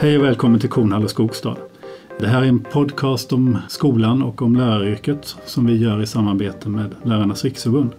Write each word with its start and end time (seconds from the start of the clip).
Hej 0.00 0.18
och 0.18 0.24
välkommen 0.24 0.60
till 0.60 0.70
Kornhall 0.70 1.04
och 1.04 1.10
Skogstad. 1.10 1.56
Det 2.18 2.26
här 2.26 2.42
är 2.42 2.46
en 2.46 2.60
podcast 2.60 3.32
om 3.32 3.58
skolan 3.68 4.22
och 4.22 4.42
om 4.42 4.56
läraryrket 4.56 5.36
som 5.46 5.66
vi 5.66 5.76
gör 5.76 6.02
i 6.02 6.06
samarbete 6.06 6.68
med 6.68 6.94
Lärarnas 7.02 7.44
Riksförbund. 7.44 7.90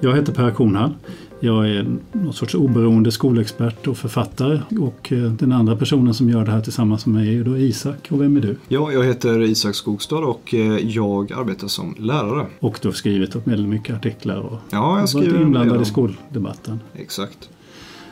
Jag 0.00 0.16
heter 0.16 0.32
Per 0.32 0.50
Kornhall. 0.50 0.94
Jag 1.40 1.70
är 1.70 1.86
någon 2.12 2.32
sorts 2.32 2.54
oberoende 2.54 3.12
skolexpert 3.12 3.86
och 3.86 3.96
författare 3.96 4.60
och 4.80 5.12
eh, 5.12 5.18
den 5.18 5.52
andra 5.52 5.76
personen 5.76 6.14
som 6.14 6.30
gör 6.30 6.44
det 6.44 6.50
här 6.50 6.60
tillsammans 6.60 7.06
med 7.06 7.14
mig 7.14 7.38
är 7.38 7.44
då 7.44 7.58
Isak. 7.58 8.08
Och 8.10 8.22
vem 8.22 8.36
är 8.36 8.40
du? 8.40 8.56
Ja, 8.68 8.92
jag 8.92 9.04
heter 9.04 9.42
Isak 9.42 9.74
Skogstad 9.74 10.18
och 10.18 10.54
eh, 10.54 10.78
jag 10.78 11.32
arbetar 11.32 11.68
som 11.68 11.94
lärare. 11.98 12.46
Och 12.60 12.78
du 12.82 12.88
har 12.88 12.92
skrivit 12.92 13.36
väldigt 13.36 13.68
mycket 13.68 13.96
artiklar 13.96 14.36
och 14.36 14.58
ja, 14.70 15.00
jag 15.00 15.20
varit 15.20 15.40
inblandad 15.40 15.82
i 15.82 15.84
skoldebatten. 15.84 16.80
Exakt. 16.94 17.48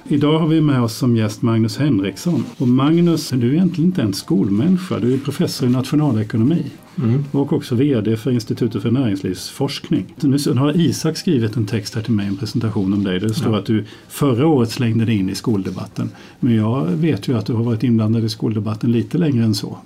Idag 0.09 0.39
har 0.39 0.47
vi 0.47 0.61
med 0.61 0.83
oss 0.83 0.97
som 0.97 1.17
gäst 1.17 1.43
Magnus 1.43 1.77
Henriksson. 1.79 2.45
Och 2.59 2.69
Magnus, 2.69 3.31
du 3.31 3.49
är 3.49 3.53
egentligen 3.53 3.91
inte 3.91 4.03
en 4.03 4.13
skolmänniska. 4.13 4.99
Du 4.99 5.15
är 5.15 5.19
professor 5.19 5.69
i 5.69 5.73
nationalekonomi. 5.73 6.65
Mm. 6.99 7.25
Och 7.31 7.53
också 7.53 7.75
VD 7.75 8.17
för 8.17 8.31
Institutet 8.31 8.83
för 8.83 8.91
näringslivsforskning. 8.91 10.15
Nu 10.21 10.37
har 10.57 10.81
Isak 10.81 11.17
skrivit 11.17 11.57
en 11.57 11.67
text 11.67 11.95
här 11.95 12.03
till 12.03 12.13
mig, 12.13 12.27
en 12.27 12.37
presentation 12.37 12.93
om 12.93 13.05
dig. 13.05 13.21
Där 13.21 13.29
det 13.29 13.35
står 13.35 13.53
ja. 13.53 13.59
att 13.59 13.67
du 13.67 13.85
förra 14.09 14.47
året 14.47 14.71
slängde 14.71 15.05
dig 15.05 15.17
in 15.17 15.31
i 15.31 15.35
skoldebatten. 15.35 16.11
Men 16.41 16.55
jag 16.55 16.87
vet 16.87 17.29
ju 17.29 17.39
att 17.39 17.47
du 17.47 17.53
har 17.53 17.65
varit 17.65 17.83
inblandad 17.83 18.25
i 18.25 18.29
skoldebatten 18.29 18.93
lite 18.93 19.19
längre 19.19 19.45
än 19.45 19.55
så. 19.55 19.79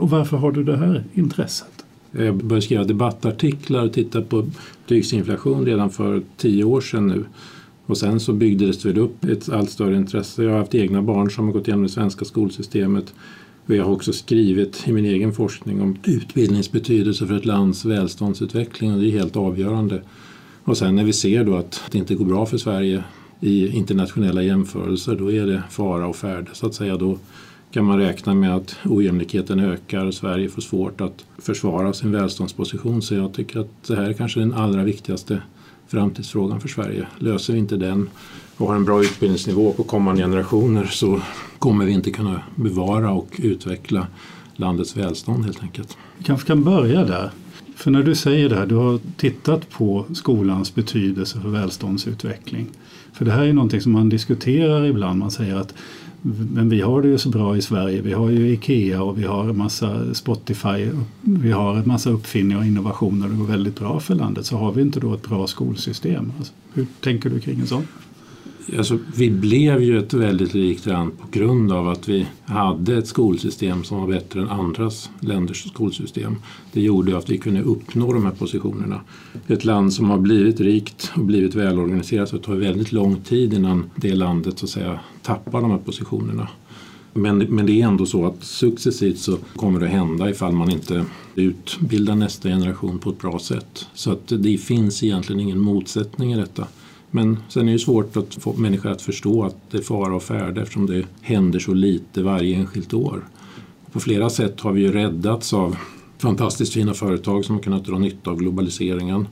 Och 0.00 0.10
varför 0.10 0.36
har 0.36 0.52
du 0.52 0.64
det 0.64 0.76
här 0.76 1.04
intresset? 1.14 1.84
Jag 2.10 2.34
började 2.34 2.62
skriva 2.62 2.84
debattartiklar 2.84 3.84
och 3.84 3.92
titta 3.92 4.22
på 4.22 4.46
betygsinflation 4.86 5.66
redan 5.66 5.90
för 5.90 6.22
tio 6.36 6.64
år 6.64 6.80
sedan 6.80 7.06
nu. 7.06 7.24
Och 7.86 7.98
sen 7.98 8.20
så 8.20 8.32
byggdes 8.32 8.82
det 8.82 9.00
upp 9.00 9.24
ett 9.24 9.48
allt 9.48 9.70
större 9.70 9.96
intresse. 9.96 10.42
Jag 10.42 10.50
har 10.50 10.58
haft 10.58 10.74
egna 10.74 11.02
barn 11.02 11.30
som 11.30 11.46
har 11.46 11.52
gått 11.52 11.68
igenom 11.68 11.82
det 11.82 11.88
svenska 11.88 12.24
skolsystemet. 12.24 13.14
Och 13.66 13.74
jag 13.74 13.84
har 13.84 13.92
också 13.92 14.12
skrivit 14.12 14.88
i 14.88 14.92
min 14.92 15.04
egen 15.04 15.32
forskning 15.32 15.80
om 15.80 15.96
utbildnings 16.04 16.72
betydelse 16.72 17.26
för 17.26 17.36
ett 17.36 17.44
lands 17.44 17.84
välståndsutveckling 17.84 18.94
och 18.94 19.00
det 19.00 19.08
är 19.08 19.10
helt 19.10 19.36
avgörande. 19.36 20.02
Och 20.64 20.76
sen 20.76 20.96
när 20.96 21.04
vi 21.04 21.12
ser 21.12 21.44
då 21.44 21.56
att 21.56 21.82
det 21.90 21.98
inte 21.98 22.14
går 22.14 22.24
bra 22.24 22.46
för 22.46 22.58
Sverige 22.58 23.04
i 23.40 23.68
internationella 23.76 24.42
jämförelser 24.42 25.16
då 25.16 25.32
är 25.32 25.46
det 25.46 25.62
fara 25.70 26.06
och 26.06 26.16
färde 26.16 26.50
så 26.52 26.66
att 26.66 26.74
säga. 26.74 26.96
Då 26.96 27.18
kan 27.70 27.84
man 27.84 27.98
räkna 27.98 28.34
med 28.34 28.54
att 28.54 28.76
ojämlikheten 28.84 29.60
ökar 29.60 30.06
och 30.06 30.14
Sverige 30.14 30.48
får 30.48 30.62
svårt 30.62 31.00
att 31.00 31.24
försvara 31.38 31.92
sin 31.92 32.12
välståndsposition. 32.12 33.02
Så 33.02 33.14
jag 33.14 33.32
tycker 33.32 33.60
att 33.60 33.84
det 33.86 33.96
här 33.96 34.02
är 34.02 34.12
kanske 34.12 34.40
den 34.40 34.54
allra 34.54 34.84
viktigaste 34.84 35.42
framtidsfrågan 35.94 36.60
för 36.60 36.68
Sverige. 36.68 37.06
Löser 37.18 37.52
vi 37.52 37.58
inte 37.58 37.76
den 37.76 38.08
och 38.56 38.68
har 38.68 38.76
en 38.76 38.84
bra 38.84 39.00
utbildningsnivå 39.02 39.72
på 39.72 39.82
kommande 39.82 40.22
generationer 40.22 40.84
så 40.84 41.20
kommer 41.58 41.84
vi 41.84 41.92
inte 41.92 42.10
kunna 42.10 42.40
bevara 42.54 43.10
och 43.10 43.28
utveckla 43.38 44.06
landets 44.56 44.96
välstånd 44.96 45.44
helt 45.44 45.62
enkelt. 45.62 45.96
Vi 46.18 46.24
kanske 46.24 46.46
kan 46.46 46.64
börja 46.64 47.04
där. 47.04 47.30
För 47.76 47.90
när 47.90 48.02
du 48.02 48.14
säger 48.14 48.48
det 48.48 48.56
här, 48.56 48.66
du 48.66 48.74
har 48.74 49.00
tittat 49.16 49.70
på 49.70 50.04
skolans 50.14 50.74
betydelse 50.74 51.40
för 51.40 51.48
välståndsutveckling. 51.48 52.66
För 53.12 53.24
det 53.24 53.30
här 53.30 53.44
är 53.44 53.52
någonting 53.52 53.80
som 53.80 53.92
man 53.92 54.08
diskuterar 54.08 54.84
ibland. 54.84 55.18
Man 55.18 55.30
säger 55.30 55.56
att 55.56 55.74
men 56.26 56.68
vi 56.68 56.80
har 56.80 57.02
det 57.02 57.08
ju 57.08 57.18
så 57.18 57.28
bra 57.28 57.56
i 57.56 57.62
Sverige. 57.62 58.00
Vi 58.00 58.12
har 58.12 58.30
ju 58.30 58.52
IKEA 58.52 59.02
och 59.02 59.18
vi 59.18 59.24
har 59.24 59.48
en 59.48 59.56
massa 59.56 60.14
Spotify. 60.14 60.90
Vi 61.20 61.52
har 61.52 61.76
en 61.76 61.88
massa 61.88 62.10
uppfinningar 62.10 62.58
och 62.58 62.66
innovationer. 62.66 63.28
Det 63.28 63.36
går 63.36 63.44
väldigt 63.44 63.78
bra 63.78 64.00
för 64.00 64.14
landet. 64.14 64.46
Så 64.46 64.56
har 64.56 64.72
vi 64.72 64.82
inte 64.82 65.00
då 65.00 65.14
ett 65.14 65.28
bra 65.28 65.46
skolsystem. 65.46 66.32
Alltså, 66.38 66.52
hur 66.72 66.86
tänker 67.00 67.30
du 67.30 67.40
kring 67.40 67.60
en 67.60 67.66
sån? 67.66 67.86
Alltså, 68.78 68.98
vi 69.16 69.30
blev 69.30 69.82
ju 69.82 69.98
ett 69.98 70.14
väldigt 70.14 70.54
rikt 70.54 70.86
land 70.86 71.18
på 71.18 71.26
grund 71.30 71.72
av 71.72 71.88
att 71.88 72.08
vi 72.08 72.26
hade 72.44 72.96
ett 72.96 73.06
skolsystem 73.06 73.84
som 73.84 74.00
var 74.00 74.06
bättre 74.06 74.40
än 74.40 74.48
andras 74.48 75.10
länders 75.20 75.68
skolsystem. 75.68 76.36
Det 76.72 76.80
gjorde 76.80 77.18
att 77.18 77.30
vi 77.30 77.38
kunde 77.38 77.62
uppnå 77.62 78.12
de 78.12 78.24
här 78.24 78.32
positionerna. 78.32 79.00
Ett 79.46 79.64
land 79.64 79.92
som 79.92 80.10
har 80.10 80.18
blivit 80.18 80.60
rikt 80.60 81.12
och 81.16 81.24
blivit 81.24 81.54
välorganiserat 81.54 82.28
så 82.28 82.36
det 82.36 82.42
tar 82.42 82.54
väldigt 82.54 82.92
lång 82.92 83.16
tid 83.16 83.54
innan 83.54 83.90
det 83.96 84.14
landet 84.14 84.58
så 84.58 84.66
att 84.66 84.70
säga 84.70 85.00
tappar 85.22 85.60
de 85.60 85.70
här 85.70 85.78
positionerna. 85.78 86.48
Men, 87.12 87.38
men 87.38 87.66
det 87.66 87.80
är 87.80 87.86
ändå 87.86 88.06
så 88.06 88.26
att 88.26 88.44
successivt 88.44 89.18
så 89.18 89.38
kommer 89.56 89.80
det 89.80 89.86
att 89.86 89.92
hända 89.92 90.30
ifall 90.30 90.52
man 90.52 90.70
inte 90.70 91.04
utbildar 91.34 92.14
nästa 92.14 92.48
generation 92.48 92.98
på 92.98 93.10
ett 93.10 93.20
bra 93.20 93.38
sätt. 93.38 93.86
Så 93.94 94.12
att 94.12 94.32
det 94.38 94.58
finns 94.58 95.02
egentligen 95.02 95.40
ingen 95.40 95.58
motsättning 95.58 96.32
i 96.32 96.36
detta. 96.36 96.66
Men 97.14 97.38
sen 97.48 97.68
är 97.68 97.72
det 97.72 97.78
svårt 97.78 98.16
att 98.16 98.34
få 98.34 98.52
människor 98.52 98.90
att 98.90 99.02
förstå 99.02 99.44
att 99.44 99.56
det 99.70 99.78
är 99.78 99.82
fara 99.82 100.14
och 100.14 100.22
färde 100.22 100.62
eftersom 100.62 100.86
det 100.86 101.06
händer 101.20 101.58
så 101.58 101.74
lite 101.74 102.22
varje 102.22 102.56
enskilt 102.56 102.94
år. 102.94 103.24
På 103.92 104.00
flera 104.00 104.30
sätt 104.30 104.60
har 104.60 104.72
vi 104.72 104.80
ju 104.80 104.92
räddats 104.92 105.52
av 105.52 105.76
fantastiskt 106.18 106.72
fina 106.72 106.94
företag 106.94 107.44
som 107.44 107.54
har 107.54 107.62
kunnat 107.62 107.84
dra 107.84 107.98
nytta 107.98 108.30
av 108.30 108.36
globaliseringen. 108.36 109.28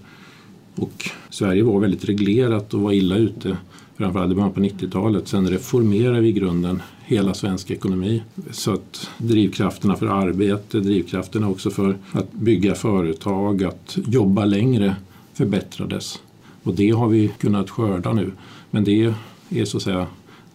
Och 0.76 1.10
Sverige 1.30 1.62
var 1.62 1.80
väldigt 1.80 2.04
reglerat 2.04 2.74
och 2.74 2.80
var 2.80 2.92
illa 2.92 3.16
ute 3.16 3.56
framförallt 3.96 4.32
i 4.32 4.34
början 4.34 4.52
på 4.52 4.60
90-talet. 4.60 5.28
Sen 5.28 5.50
reformerade 5.50 6.20
vi 6.20 6.28
i 6.28 6.32
grunden 6.32 6.82
hela 7.04 7.34
svensk 7.34 7.70
ekonomi. 7.70 8.22
Så 8.50 8.72
att 8.72 9.10
drivkrafterna 9.18 9.96
för 9.96 10.06
arbete, 10.06 10.80
drivkrafterna 10.80 11.48
också 11.48 11.70
för 11.70 11.96
att 12.12 12.32
bygga 12.32 12.74
företag, 12.74 13.64
att 13.64 13.98
jobba 14.06 14.44
längre 14.44 14.96
förbättrades. 15.34 16.18
Och 16.62 16.74
det 16.74 16.90
har 16.90 17.08
vi 17.08 17.28
kunnat 17.28 17.70
skörda 17.70 18.12
nu. 18.12 18.32
Men 18.70 18.84
det 18.84 19.14
är 19.50 19.64
så 19.64 19.76
att 19.76 19.82
säga, 19.82 20.06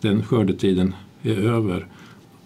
den 0.02 0.24
skördetiden 0.24 0.96
är 1.24 1.38
över. 1.38 1.88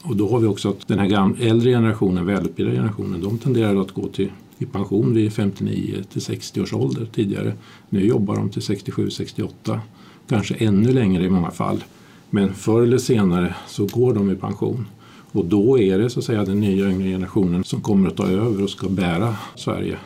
Och 0.04 0.16
då 0.16 0.30
har 0.30 0.40
vi 0.40 0.48
också 0.48 0.70
att 0.70 0.88
den 0.88 1.00
här 1.00 1.08
gamla, 1.08 1.40
äldre 1.40 1.70
generationen, 1.70 2.26
välutbildade 2.26 2.78
generationen, 2.78 3.22
de 3.22 3.38
tenderar 3.38 3.82
att 3.82 3.92
gå 3.92 4.08
till 4.08 4.32
i 4.58 4.66
pension 4.66 5.14
vid 5.14 5.34
59 5.34 6.04
till 6.12 6.22
60 6.22 6.62
års 6.62 6.74
ålder 6.74 7.08
tidigare. 7.14 7.54
Nu 7.90 8.06
jobbar 8.06 8.36
de 8.36 8.50
till 8.50 8.62
67, 8.62 9.10
68, 9.10 9.82
kanske 10.28 10.56
ännu 10.56 10.92
längre 10.92 11.24
i 11.24 11.30
många 11.30 11.52
fall. 11.52 11.84
Men 12.30 12.54
förr 12.54 12.82
eller 12.82 12.98
senare 12.98 13.56
så 13.68 13.86
går 13.86 14.14
de 14.14 14.32
i 14.32 14.36
pension. 14.36 14.88
Och 15.32 15.46
då 15.46 15.80
är 15.80 16.00
det 16.00 16.10
så 16.10 16.20
att 16.20 16.26
säga 16.26 16.46
den 16.46 16.60
nya 16.60 16.90
yngre 16.90 17.10
generationen 17.10 17.64
som 17.64 17.82
kommer 17.82 18.08
att 18.08 18.18
ta 18.18 18.28
över 18.28 18.64
och 18.64 18.70
ska 18.70 18.90
bära 18.90 19.36
Sverige 19.56 19.98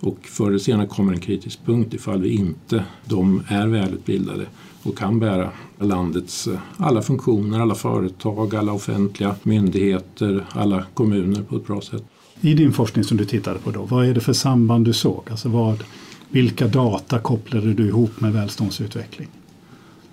och 0.00 0.18
förr 0.22 0.48
eller 0.48 0.58
senare 0.58 0.86
kommer 0.86 1.12
en 1.12 1.20
kritisk 1.20 1.58
punkt 1.64 1.94
ifall 1.94 2.22
vi 2.22 2.34
inte 2.34 2.84
de 3.04 3.42
är 3.48 3.66
välutbildade 3.66 4.46
och 4.82 4.98
kan 4.98 5.18
bära 5.18 5.50
landets 5.78 6.46
eh, 6.46 6.58
alla 6.76 7.02
funktioner, 7.02 7.60
alla 7.60 7.74
företag, 7.74 8.54
alla 8.54 8.72
offentliga 8.72 9.34
myndigheter, 9.42 10.44
alla 10.50 10.84
kommuner 10.94 11.42
på 11.42 11.56
ett 11.56 11.66
bra 11.66 11.80
sätt. 11.80 12.04
I 12.40 12.54
din 12.54 12.72
forskning 12.72 13.04
som 13.04 13.16
du 13.16 13.24
tittade 13.24 13.58
på 13.58 13.70
då, 13.70 13.82
vad 13.82 14.06
är 14.06 14.14
det 14.14 14.20
för 14.20 14.32
samband 14.32 14.84
du 14.84 14.92
såg? 14.92 15.22
Alltså 15.30 15.48
vad, 15.48 15.84
vilka 16.28 16.66
data 16.66 17.18
kopplade 17.18 17.74
du 17.74 17.86
ihop 17.86 18.20
med 18.20 18.32
välståndsutveckling? 18.32 19.28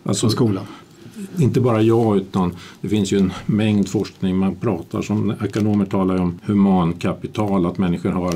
Alltså 0.03 0.29
skolan? 0.29 0.65
Inte 1.39 1.61
bara 1.61 1.81
jag 1.81 2.17
utan 2.17 2.55
det 2.81 2.89
finns 2.89 3.13
ju 3.13 3.17
en 3.17 3.33
mängd 3.45 3.89
forskning. 3.89 4.37
Man 4.37 4.55
pratar 4.55 5.01
som 5.01 5.33
ekonomer 5.43 5.85
talar 5.85 6.21
om 6.21 6.39
humankapital, 6.43 7.65
att 7.65 7.77
människor 7.77 8.09
har 8.09 8.33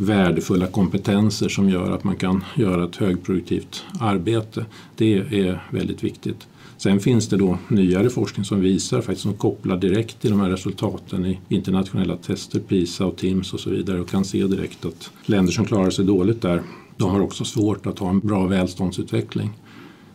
värdefulla 0.00 0.66
kompetenser 0.66 1.48
som 1.48 1.68
gör 1.68 1.90
att 1.90 2.04
man 2.04 2.16
kan 2.16 2.44
göra 2.54 2.84
ett 2.84 2.96
högproduktivt 2.96 3.84
arbete. 4.00 4.66
Det 4.96 5.14
är 5.14 5.64
väldigt 5.70 6.04
viktigt. 6.04 6.46
Sen 6.76 7.00
finns 7.00 7.28
det 7.28 7.36
då 7.36 7.58
nyare 7.68 8.10
forskning 8.10 8.44
som 8.44 8.60
visar, 8.60 9.00
faktiskt 9.00 9.22
som 9.22 9.34
kopplar 9.34 9.76
direkt 9.76 10.20
till 10.20 10.30
de 10.30 10.40
här 10.40 10.50
resultaten 10.50 11.26
i 11.26 11.38
internationella 11.48 12.16
tester, 12.16 12.60
PISA 12.60 13.06
och 13.06 13.16
TIMSS 13.16 13.54
och 13.54 13.60
så 13.60 13.70
vidare 13.70 14.00
och 14.00 14.08
kan 14.08 14.24
se 14.24 14.46
direkt 14.46 14.84
att 14.84 15.10
länder 15.26 15.52
som 15.52 15.64
klarar 15.64 15.90
sig 15.90 16.04
dåligt 16.04 16.42
där, 16.42 16.62
de 16.96 17.10
har 17.10 17.20
också 17.20 17.44
svårt 17.44 17.86
att 17.86 17.98
ha 17.98 18.10
en 18.10 18.20
bra 18.20 18.46
välståndsutveckling. 18.46 19.50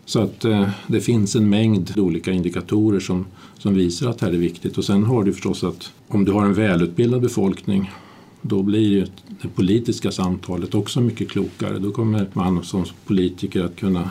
Så 0.06 0.20
att 0.20 0.46
eh, 0.46 0.70
det 0.88 1.02
finns 1.02 1.36
en 1.36 1.50
mängd 1.50 1.94
olika 1.98 2.32
indikatorer 2.32 3.00
som, 3.00 3.26
som 3.58 3.74
visar 3.74 4.10
att 4.10 4.20
det 4.20 4.26
här 4.26 4.34
är 4.34 4.38
viktigt. 4.38 4.78
Och 4.78 4.86
sen 4.86 5.04
har 5.04 5.24
du 5.24 5.34
förstås 5.34 5.64
att 5.64 5.92
om 6.08 6.26
du 6.26 6.32
har 6.32 6.46
en 6.46 6.54
välutbildad 6.54 7.22
befolkning 7.22 7.92
då 8.48 8.64
blir 8.64 8.90
ju 8.90 9.06
det 9.42 9.48
politiska 9.48 10.12
samtalet 10.12 10.76
också 10.76 11.02
mycket 11.02 11.30
klokare. 11.30 11.80
Då 11.80 11.92
kommer 11.92 12.28
man 12.34 12.64
som 12.64 12.86
politiker 13.06 13.64
att 13.64 13.76
kunna 13.76 14.10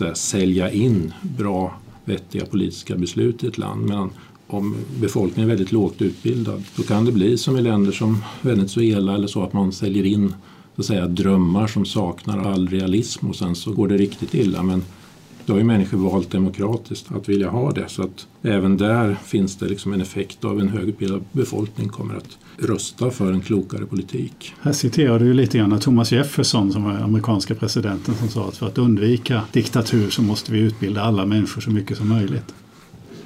här, 0.00 0.14
sälja 0.14 0.70
in 0.70 1.12
bra, 1.22 1.74
vettiga 2.04 2.46
politiska 2.46 2.96
beslut 2.96 3.44
i 3.44 3.46
ett 3.46 3.58
land. 3.58 3.84
Medan 3.84 4.10
om 4.46 4.76
befolkningen 5.00 5.50
är 5.50 5.54
väldigt 5.54 5.72
lågt 5.72 6.02
utbildad 6.02 6.64
då 6.76 6.82
kan 6.82 7.04
det 7.04 7.12
bli 7.12 7.38
som 7.38 7.56
i 7.56 7.62
länder 7.62 7.92
som 7.92 8.22
Venezuela 8.42 9.14
eller 9.14 9.26
så 9.26 9.42
att 9.42 9.52
man 9.52 9.72
säljer 9.72 10.04
in 10.04 10.34
så 10.74 10.80
att 10.80 10.86
säga, 10.86 11.06
drömmar 11.06 11.66
som 11.66 11.84
saknar 11.84 12.38
all 12.38 12.68
realism 12.68 13.28
och 13.28 13.36
sen 13.36 13.54
så 13.54 13.72
går 13.72 13.88
det 13.88 13.96
riktigt 13.96 14.34
illa. 14.34 14.62
Men 14.62 14.82
då 15.46 15.52
har 15.52 15.58
ju 15.58 15.64
människor 15.64 15.98
valt 15.98 16.30
demokratiskt 16.30 17.12
att 17.12 17.28
vilja 17.28 17.48
ha 17.48 17.72
det. 17.72 17.88
Så 17.88 18.02
att 18.02 18.26
även 18.42 18.76
där 18.76 19.16
finns 19.24 19.56
det 19.56 19.66
liksom 19.66 19.92
en 19.92 20.00
effekt 20.00 20.44
av 20.44 20.60
en 20.60 20.68
högutbildad 20.68 21.24
befolkning 21.32 21.88
kommer 21.88 22.14
att 22.14 22.38
rösta 22.58 23.10
för 23.10 23.32
en 23.32 23.40
klokare 23.40 23.86
politik. 23.86 24.54
Här 24.60 24.72
citerar 24.72 25.18
du 25.18 25.34
lite 25.34 25.58
grann 25.58 25.80
Thomas 25.80 26.12
Jefferson 26.12 26.72
som 26.72 26.84
var 26.84 26.92
amerikanska 26.92 27.54
presidenten 27.54 28.14
som 28.14 28.28
sa 28.28 28.48
att 28.48 28.56
för 28.56 28.66
att 28.66 28.78
undvika 28.78 29.42
diktatur 29.52 30.10
så 30.10 30.22
måste 30.22 30.52
vi 30.52 30.58
utbilda 30.58 31.02
alla 31.02 31.26
människor 31.26 31.60
så 31.60 31.70
mycket 31.70 31.96
som 31.96 32.08
möjligt. 32.08 32.54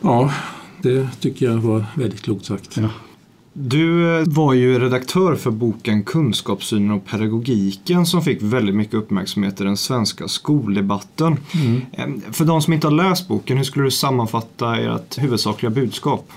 Ja, 0.00 0.32
det 0.82 1.08
tycker 1.20 1.46
jag 1.46 1.56
var 1.56 1.84
väldigt 1.96 2.22
klokt 2.22 2.44
sagt. 2.44 2.76
Ja. 2.76 2.88
Du 3.60 4.18
eh, 4.18 4.24
var 4.26 4.52
ju 4.52 4.78
redaktör 4.78 5.34
för 5.34 5.50
boken 5.50 6.02
Kunskapssynen 6.02 6.90
och 6.90 7.06
pedagogiken 7.06 8.06
som 8.06 8.22
fick 8.22 8.42
väldigt 8.42 8.74
mycket 8.74 8.94
uppmärksamhet 8.94 9.60
i 9.60 9.64
den 9.64 9.76
svenska 9.76 10.28
skoldebatten. 10.28 11.36
Mm. 11.94 12.20
För 12.32 12.44
de 12.44 12.62
som 12.62 12.72
inte 12.72 12.86
har 12.86 12.94
läst 12.94 13.28
boken, 13.28 13.56
hur 13.56 13.64
skulle 13.64 13.84
du 13.84 13.90
sammanfatta 13.90 14.76
ert 14.76 15.18
huvudsakliga 15.18 15.70
budskap? 15.70 16.32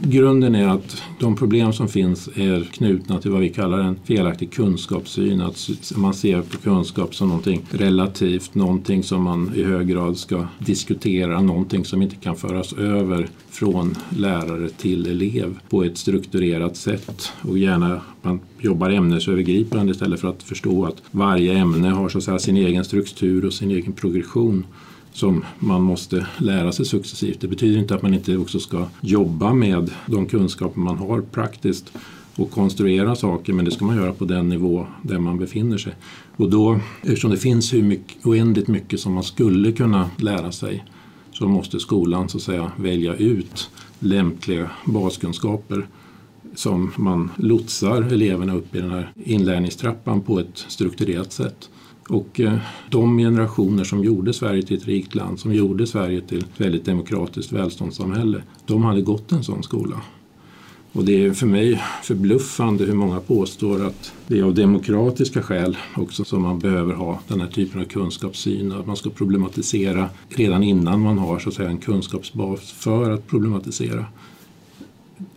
Grunden 0.00 0.54
är 0.54 0.68
att 0.68 1.02
de 1.20 1.36
problem 1.36 1.72
som 1.72 1.88
finns 1.88 2.28
är 2.28 2.64
knutna 2.72 3.20
till 3.20 3.30
vad 3.30 3.40
vi 3.40 3.48
kallar 3.48 3.78
en 3.78 3.96
felaktig 4.04 4.52
kunskapssyn. 4.52 5.40
Att 5.40 5.70
man 5.96 6.14
ser 6.14 6.42
på 6.42 6.58
kunskap 6.58 7.14
som 7.14 7.28
någonting 7.28 7.62
relativt, 7.70 8.54
någonting 8.54 9.02
som 9.02 9.22
man 9.22 9.52
i 9.54 9.62
hög 9.62 9.88
grad 9.88 10.18
ska 10.18 10.46
diskutera, 10.58 11.40
någonting 11.40 11.84
som 11.84 12.02
inte 12.02 12.16
kan 12.16 12.36
föras 12.36 12.72
över 12.72 13.28
från 13.50 13.94
lärare 14.16 14.68
till 14.68 15.06
elev 15.06 15.58
på 15.68 15.84
ett 15.84 15.98
strukturerat 15.98 16.76
sätt. 16.76 17.32
Och 17.42 17.58
gärna 17.58 18.00
man 18.22 18.40
jobbar 18.60 18.90
ämnesövergripande 18.90 19.92
istället 19.92 20.20
för 20.20 20.28
att 20.28 20.42
förstå 20.42 20.84
att 20.84 21.02
varje 21.10 21.58
ämne 21.58 21.88
har 21.88 22.08
så 22.08 22.18
att 22.18 22.24
säga, 22.24 22.38
sin 22.38 22.56
egen 22.56 22.84
struktur 22.84 23.44
och 23.44 23.52
sin 23.52 23.70
egen 23.70 23.92
progression 23.92 24.64
som 25.16 25.44
man 25.58 25.82
måste 25.82 26.26
lära 26.38 26.72
sig 26.72 26.86
successivt. 26.86 27.40
Det 27.40 27.48
betyder 27.48 27.78
inte 27.78 27.94
att 27.94 28.02
man 28.02 28.14
inte 28.14 28.36
också 28.36 28.60
ska 28.60 28.86
jobba 29.00 29.52
med 29.54 29.90
de 30.06 30.26
kunskaper 30.26 30.80
man 30.80 30.98
har 30.98 31.20
praktiskt 31.20 31.92
och 32.36 32.50
konstruera 32.50 33.16
saker 33.16 33.52
men 33.52 33.64
det 33.64 33.70
ska 33.70 33.84
man 33.84 33.96
göra 33.96 34.12
på 34.12 34.24
den 34.24 34.48
nivå 34.48 34.86
där 35.02 35.18
man 35.18 35.38
befinner 35.38 35.78
sig. 35.78 35.94
Och 36.36 36.50
då, 36.50 36.80
eftersom 37.02 37.30
det 37.30 37.36
finns 37.36 37.72
hur 37.72 37.82
mycket, 37.82 38.26
oändligt 38.26 38.68
mycket 38.68 39.00
som 39.00 39.12
man 39.12 39.22
skulle 39.22 39.72
kunna 39.72 40.10
lära 40.16 40.52
sig 40.52 40.84
så 41.32 41.48
måste 41.48 41.80
skolan 41.80 42.28
så 42.28 42.36
att 42.36 42.42
säga 42.42 42.72
välja 42.76 43.14
ut 43.14 43.70
lämpliga 43.98 44.70
baskunskaper 44.84 45.86
som 46.54 46.92
man 46.96 47.30
lotsar 47.36 48.02
eleverna 48.02 48.54
upp 48.54 48.74
i 48.74 48.80
den 48.80 48.90
här 48.90 49.12
inlärningstrappan 49.24 50.20
på 50.20 50.40
ett 50.40 50.64
strukturerat 50.68 51.32
sätt. 51.32 51.70
Och 52.08 52.40
eh, 52.40 52.58
de 52.90 53.18
generationer 53.18 53.84
som 53.84 54.04
gjorde 54.04 54.32
Sverige 54.32 54.62
till 54.62 54.76
ett 54.76 54.86
rikt 54.86 55.14
land, 55.14 55.40
som 55.40 55.54
gjorde 55.54 55.86
Sverige 55.86 56.20
till 56.20 56.38
ett 56.38 56.60
väldigt 56.60 56.84
demokratiskt 56.84 57.52
välståndssamhälle, 57.52 58.42
de 58.66 58.84
hade 58.84 59.00
gått 59.00 59.32
en 59.32 59.44
sån 59.44 59.62
skola. 59.62 60.00
Och 60.92 61.04
det 61.04 61.24
är 61.24 61.32
för 61.32 61.46
mig 61.46 61.82
förbluffande 62.02 62.84
hur 62.84 62.94
många 62.94 63.20
påstår 63.20 63.86
att 63.86 64.12
det 64.26 64.38
är 64.38 64.42
av 64.42 64.54
demokratiska 64.54 65.42
skäl 65.42 65.76
också 65.96 66.24
som 66.24 66.42
man 66.42 66.58
behöver 66.58 66.94
ha 66.94 67.20
den 67.28 67.40
här 67.40 67.48
typen 67.48 67.80
av 67.80 67.84
kunskapssyn. 67.84 68.72
Att 68.72 68.86
man 68.86 68.96
ska 68.96 69.10
problematisera 69.10 70.08
redan 70.28 70.62
innan 70.62 71.00
man 71.00 71.18
har 71.18 71.38
så 71.38 71.48
att 71.48 71.54
säga, 71.54 71.70
en 71.70 71.78
kunskapsbas 71.78 72.72
för 72.72 73.10
att 73.10 73.26
problematisera 73.26 74.06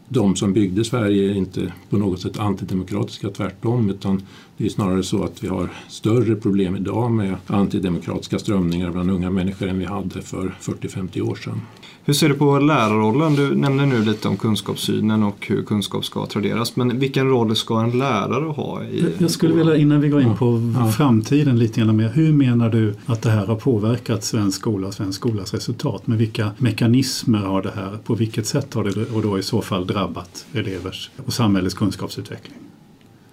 de 0.10 0.36
som 0.36 0.54
byggde 0.54 0.86
Sverige 0.86 1.32
är 1.32 1.36
inte 1.36 1.74
på 1.90 1.98
något 1.98 2.22
sätt 2.22 2.40
antidemokratiska, 2.40 3.30
tvärtom. 3.30 3.90
Utan 3.90 4.22
det 4.60 4.66
är 4.66 4.70
snarare 4.70 5.04
så 5.04 5.24
att 5.24 5.44
vi 5.44 5.48
har 5.48 5.70
större 5.88 6.36
problem 6.36 6.76
idag 6.76 7.12
med 7.12 7.36
antidemokratiska 7.48 8.40
strömningar 8.40 8.92
bland 8.92 9.12
unga 9.12 9.30
människor 9.30 9.68
än 9.68 9.80
vi 9.80 9.86
hade 9.86 10.22
för 10.22 10.56
40-50 10.62 11.22
år 11.22 11.36
sedan. 11.36 11.62
Hur 12.04 12.14
ser 12.14 12.30
du 12.30 12.36
på 12.36 12.60
lärarrollen? 12.60 13.36
Du 13.36 13.56
nämnde 13.56 13.86
nu 13.86 14.06
lite 14.06 14.28
om 14.28 14.38
kunskapssynen 14.38 15.24
och 15.24 15.48
hur 15.48 15.64
kunskap 15.64 16.06
ska 16.06 16.26
traderas. 16.26 16.76
Men 16.76 17.00
vilken 17.00 17.30
roll 17.30 17.56
ska 17.56 17.82
en 17.82 17.92
lärare 17.92 18.46
ha? 18.46 18.84
I 18.84 19.14
jag 19.18 19.32
skulle 19.32 19.54
vilja, 19.54 19.76
innan 19.76 20.02
vi 20.02 20.10
går 20.10 20.22
in 20.22 20.36
på 20.36 20.74
ja. 20.76 20.92
framtiden 20.92 21.60
lite 21.60 21.82
grann 21.82 21.96
mer. 21.96 22.10
Hur 22.10 22.34
menar 22.34 22.70
du 22.70 22.96
att 23.06 23.22
det 23.22 23.30
här 23.30 23.46
har 23.46 23.56
påverkat 23.56 24.24
svensk 24.24 24.60
skola 24.60 24.88
och 24.88 24.94
svensk 24.94 25.20
skolas 25.20 25.54
resultat? 25.54 26.08
Med 26.08 26.18
vilka 26.18 26.52
mekanismer 26.58 27.40
har 27.40 27.62
det 27.62 27.72
här, 27.76 27.98
på 28.04 28.16
vilket 28.16 28.48
sätt 28.48 28.74
har 28.74 28.84
det 28.84 29.16
och 29.16 29.22
då 29.22 29.40
i 29.40 29.44
så 29.44 29.62
fall 29.62 29.88
drabbat 29.88 30.46
elevers 30.54 31.12
och 31.26 31.34
samhällets 31.34 31.76
kunskapsutveckling? 31.76 32.58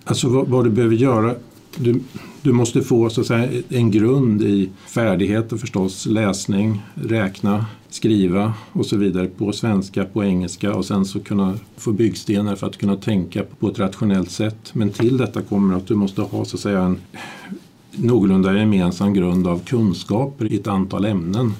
Alltså 0.08 0.28
vad, 0.28 0.48
vad 0.48 0.64
du 0.64 0.70
behöver 0.70 0.96
göra 0.96 1.34
du, 1.76 2.00
du 2.42 2.52
måste 2.52 2.82
få 2.82 3.10
så 3.10 3.20
att 3.20 3.26
säga, 3.26 3.62
en 3.68 3.90
grund 3.90 4.42
i 4.42 4.70
färdigheter 4.86 5.56
förstås, 5.56 6.06
läsning, 6.06 6.82
räkna, 6.94 7.66
skriva 7.88 8.54
och 8.72 8.86
så 8.86 8.96
vidare 8.96 9.26
på 9.26 9.52
svenska, 9.52 10.04
på 10.04 10.24
engelska 10.24 10.74
och 10.74 10.84
sen 10.84 11.04
så 11.04 11.20
kunna 11.20 11.54
få 11.76 11.92
byggstenar 11.92 12.56
för 12.56 12.66
att 12.66 12.78
kunna 12.78 12.96
tänka 12.96 13.42
på 13.58 13.68
ett 13.68 13.78
rationellt 13.78 14.30
sätt. 14.30 14.70
Men 14.72 14.90
till 14.90 15.16
detta 15.16 15.42
kommer 15.42 15.76
att 15.76 15.86
du 15.86 15.94
måste 15.94 16.22
ha 16.22 16.44
så 16.44 16.56
att 16.56 16.60
säga 16.60 16.82
en 16.82 16.98
någorlunda 17.90 18.58
gemensam 18.58 19.14
grund 19.14 19.46
av 19.46 19.58
kunskaper 19.58 20.52
i 20.52 20.56
ett 20.56 20.66
antal 20.66 21.04
ämnen 21.04 21.52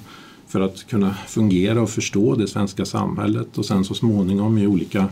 för 0.47 0.61
att 0.61 0.87
kunna 0.87 1.15
fungera 1.27 1.81
och 1.81 1.89
förstå 1.89 2.35
det 2.35 2.47
svenska 2.47 2.85
samhället 2.85 3.57
och 3.57 3.65
sen 3.65 3.83
så 3.83 3.93
småningom 3.93 4.57
i 4.57 4.67
olika 4.67 5.05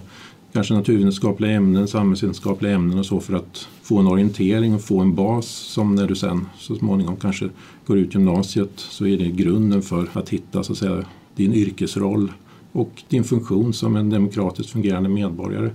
kanske 0.55 0.73
naturvetenskapliga 0.73 1.51
ämnen, 1.51 1.87
samhällsvetenskapliga 1.87 2.73
ämnen 2.73 2.99
och 2.99 3.05
så 3.05 3.19
för 3.19 3.33
att 3.33 3.67
få 3.81 3.99
en 3.99 4.07
orientering 4.07 4.75
och 4.75 4.81
få 4.81 4.99
en 4.99 5.15
bas 5.15 5.47
som 5.47 5.95
när 5.95 6.07
du 6.07 6.15
sen 6.15 6.45
så 6.57 6.75
småningom 6.75 7.15
kanske 7.15 7.49
går 7.85 7.97
ut 7.97 8.13
gymnasiet 8.13 8.71
så 8.75 9.07
är 9.07 9.17
det 9.17 9.25
grunden 9.25 9.81
för 9.81 10.09
att 10.13 10.29
hitta 10.29 10.63
så 10.63 10.71
att 10.71 10.77
säga, 10.77 11.05
din 11.35 11.53
yrkesroll 11.53 12.31
och 12.71 13.03
din 13.09 13.23
funktion 13.23 13.73
som 13.73 13.95
en 13.95 14.09
demokratiskt 14.09 14.69
fungerande 14.69 15.09
medborgare. 15.09 15.69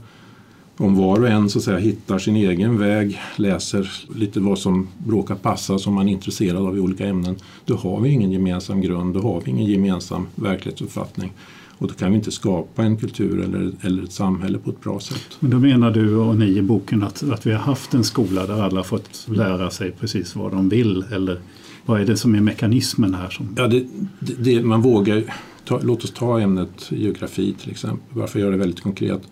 Om 0.77 0.97
var 0.97 1.21
och 1.21 1.29
en 1.29 1.51
så 1.51 1.59
att 1.59 1.65
säga, 1.65 1.79
hittar 1.79 2.19
sin 2.19 2.37
egen 2.37 2.79
väg, 2.79 3.19
läser 3.37 3.91
lite 4.15 4.41
vad 4.41 4.59
som 4.59 4.89
råkar 5.07 5.35
passa 5.35 5.79
som 5.79 5.95
man 5.95 6.09
är 6.09 6.13
intresserad 6.13 6.67
av 6.67 6.77
i 6.77 6.81
olika 6.81 7.07
ämnen, 7.07 7.37
då 7.65 7.77
har 7.77 8.01
vi 8.01 8.11
ingen 8.11 8.33
gemensam 8.33 8.81
grund, 8.81 9.15
då 9.15 9.21
har 9.21 9.41
vi 9.41 9.51
ingen 9.51 9.67
gemensam 9.67 10.27
verklighetsuppfattning. 10.35 11.33
Och 11.81 11.89
då 11.89 11.95
kan 11.95 12.11
vi 12.11 12.17
inte 12.17 12.31
skapa 12.31 12.83
en 12.83 12.97
kultur 12.97 13.41
eller, 13.41 13.73
eller 13.81 14.03
ett 14.03 14.13
samhälle 14.13 14.59
på 14.59 14.71
ett 14.71 14.81
bra 14.81 15.01
sätt. 15.01 15.37
Men 15.41 15.51
då 15.51 15.59
menar 15.59 15.91
du 15.91 16.17
och 16.17 16.37
ni 16.37 16.47
i 16.47 16.63
boken 16.63 17.03
att, 17.03 17.23
att 17.23 17.47
vi 17.47 17.53
har 17.53 17.59
haft 17.59 17.95
en 17.95 18.05
skola 18.05 18.47
där 18.47 18.63
alla 18.63 18.85
fått 18.85 19.27
lära 19.29 19.71
sig 19.71 19.91
precis 19.91 20.37
vad 20.37 20.53
de 20.53 20.69
vill? 20.69 21.05
Eller 21.13 21.41
vad 21.87 22.01
är 22.01 22.07
det 22.07 22.17
som 22.17 22.35
är 22.35 22.41
mekanismen 22.41 23.15
här? 23.15 23.31
Som... 23.31 23.55
Ja, 23.57 23.67
det, 23.69 23.87
det, 24.21 24.63
man 24.63 24.83
vågar, 24.83 25.23
ta, 25.65 25.81
låt 25.83 26.05
oss 26.05 26.13
ta 26.13 26.41
ämnet 26.41 26.93
geografi 26.93 27.55
till 27.61 27.71
exempel, 27.71 28.07
varför 28.11 28.39
göra 28.41 28.51
det 28.51 28.57
väldigt 28.57 28.81
konkret. 28.81 29.23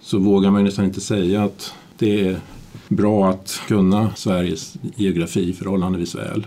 Så 0.00 0.18
vågar 0.18 0.50
man 0.50 0.64
nästan 0.64 0.84
inte 0.84 1.00
säga 1.00 1.44
att 1.44 1.74
det 1.98 2.28
är 2.28 2.40
bra 2.88 3.30
att 3.30 3.60
kunna 3.68 4.14
Sveriges 4.14 4.76
geografi 4.96 5.52
förhållandevis 5.52 6.14
väl 6.14 6.46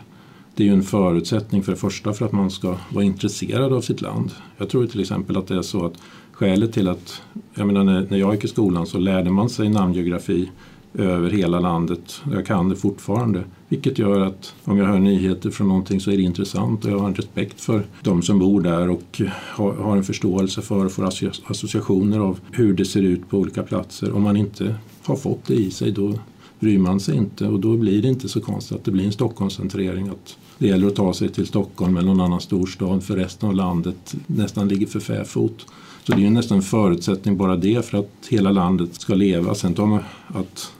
det 0.56 0.64
är 0.64 0.68
ju 0.68 0.74
en 0.74 0.84
förutsättning 0.84 1.64
för 1.64 1.72
det 1.72 1.78
första 1.78 2.14
för 2.14 2.26
att 2.26 2.32
man 2.32 2.52
ska 2.52 2.78
vara 2.90 3.06
intresserad 3.06 3.74
av 3.74 3.82
sitt 3.82 4.02
land. 4.02 4.32
Jag 4.58 4.70
tror 4.70 4.88
till 4.88 5.02
exempel 5.02 5.38
att 5.38 5.48
det 5.48 5.56
är 5.56 5.62
så 5.62 5.86
att 5.86 5.94
skälet 6.32 6.74
till 6.74 6.88
att, 6.88 7.22
jag 7.54 7.68
menar 7.68 7.84
när, 7.84 8.08
när 8.10 8.18
jag 8.18 8.34
gick 8.34 8.44
i 8.44 8.48
skolan 8.48 8.88
så 8.88 8.98
lärde 8.98 9.30
man 9.30 9.50
sig 9.50 9.70
namngeografi 9.70 10.50
över 10.94 11.30
hela 11.30 11.60
landet. 11.60 12.22
Jag 12.32 12.46
kan 12.46 12.70
det 12.70 12.76
fortfarande. 12.76 13.44
Vilket 13.70 14.00
gör 14.00 14.20
att 14.22 14.56
om 14.64 14.78
jag 14.78 14.86
hör 14.86 15.00
nyheter 15.00 15.50
från 15.50 15.68
någonting 15.68 16.00
så 16.00 16.12
är 16.12 16.18
det 16.18 16.24
intressant 16.24 16.86
och 16.86 16.92
jag 16.92 17.00
har 17.00 17.08
en 17.08 17.16
respekt 17.16 17.62
för 17.62 17.86
de 18.02 18.22
som 18.22 18.40
bor 18.40 18.62
där 18.62 18.90
och 18.90 19.22
har, 19.38 19.74
har 19.74 19.98
en 19.98 20.04
förståelse 20.04 20.62
för 20.62 20.86
och 20.86 20.92
får 20.92 21.06
associationer 21.48 22.20
av 22.20 22.40
hur 22.52 22.74
det 22.74 22.86
ser 22.86 23.02
ut 23.02 23.30
på 23.30 23.38
olika 23.38 23.64
platser. 23.64 24.12
Om 24.12 24.22
man 24.22 24.38
inte 24.38 24.76
har 25.04 25.16
fått 25.16 25.46
det 25.48 25.54
i 25.54 25.72
sig 25.72 25.92
då 25.92 26.14
bryr 26.62 26.80
man 26.80 27.00
sig 27.00 27.16
inte 27.16 27.48
och 27.48 27.60
då 27.60 27.78
blir 27.78 28.02
det 28.02 28.08
inte 28.08 28.30
så 28.30 28.42
konstigt 28.42 28.78
att 28.78 28.86
det 28.86 28.92
blir 28.92 29.06
en 29.06 29.12
Stockholmscentrering. 29.12 30.08
Att 30.08 30.38
det 30.58 30.68
gäller 30.68 30.88
att 30.88 30.96
ta 30.96 31.14
sig 31.14 31.30
till 31.30 31.48
Stockholm 31.48 31.98
eller 31.98 32.08
någon 32.08 32.22
annan 32.22 32.42
storstad 32.42 33.04
för 33.04 33.16
resten 33.16 33.50
av 33.50 33.56
landet 33.56 34.16
nästan 34.28 34.68
ligger 34.68 34.88
för 34.88 35.00
fäfot. 35.00 35.66
Så 36.04 36.12
det 36.12 36.18
är 36.18 36.24
ju 36.24 36.30
nästan 36.30 36.58
en 36.58 36.64
förutsättning 36.64 37.38
bara 37.38 37.56
det 37.56 37.86
för 37.86 37.98
att 37.98 38.28
hela 38.30 38.52
landet 38.52 38.94
ska 38.94 39.16
leva. 39.16 39.56
Sen 39.56 39.74
tar 39.74 39.86
man 39.86 40.04
att 40.28 40.72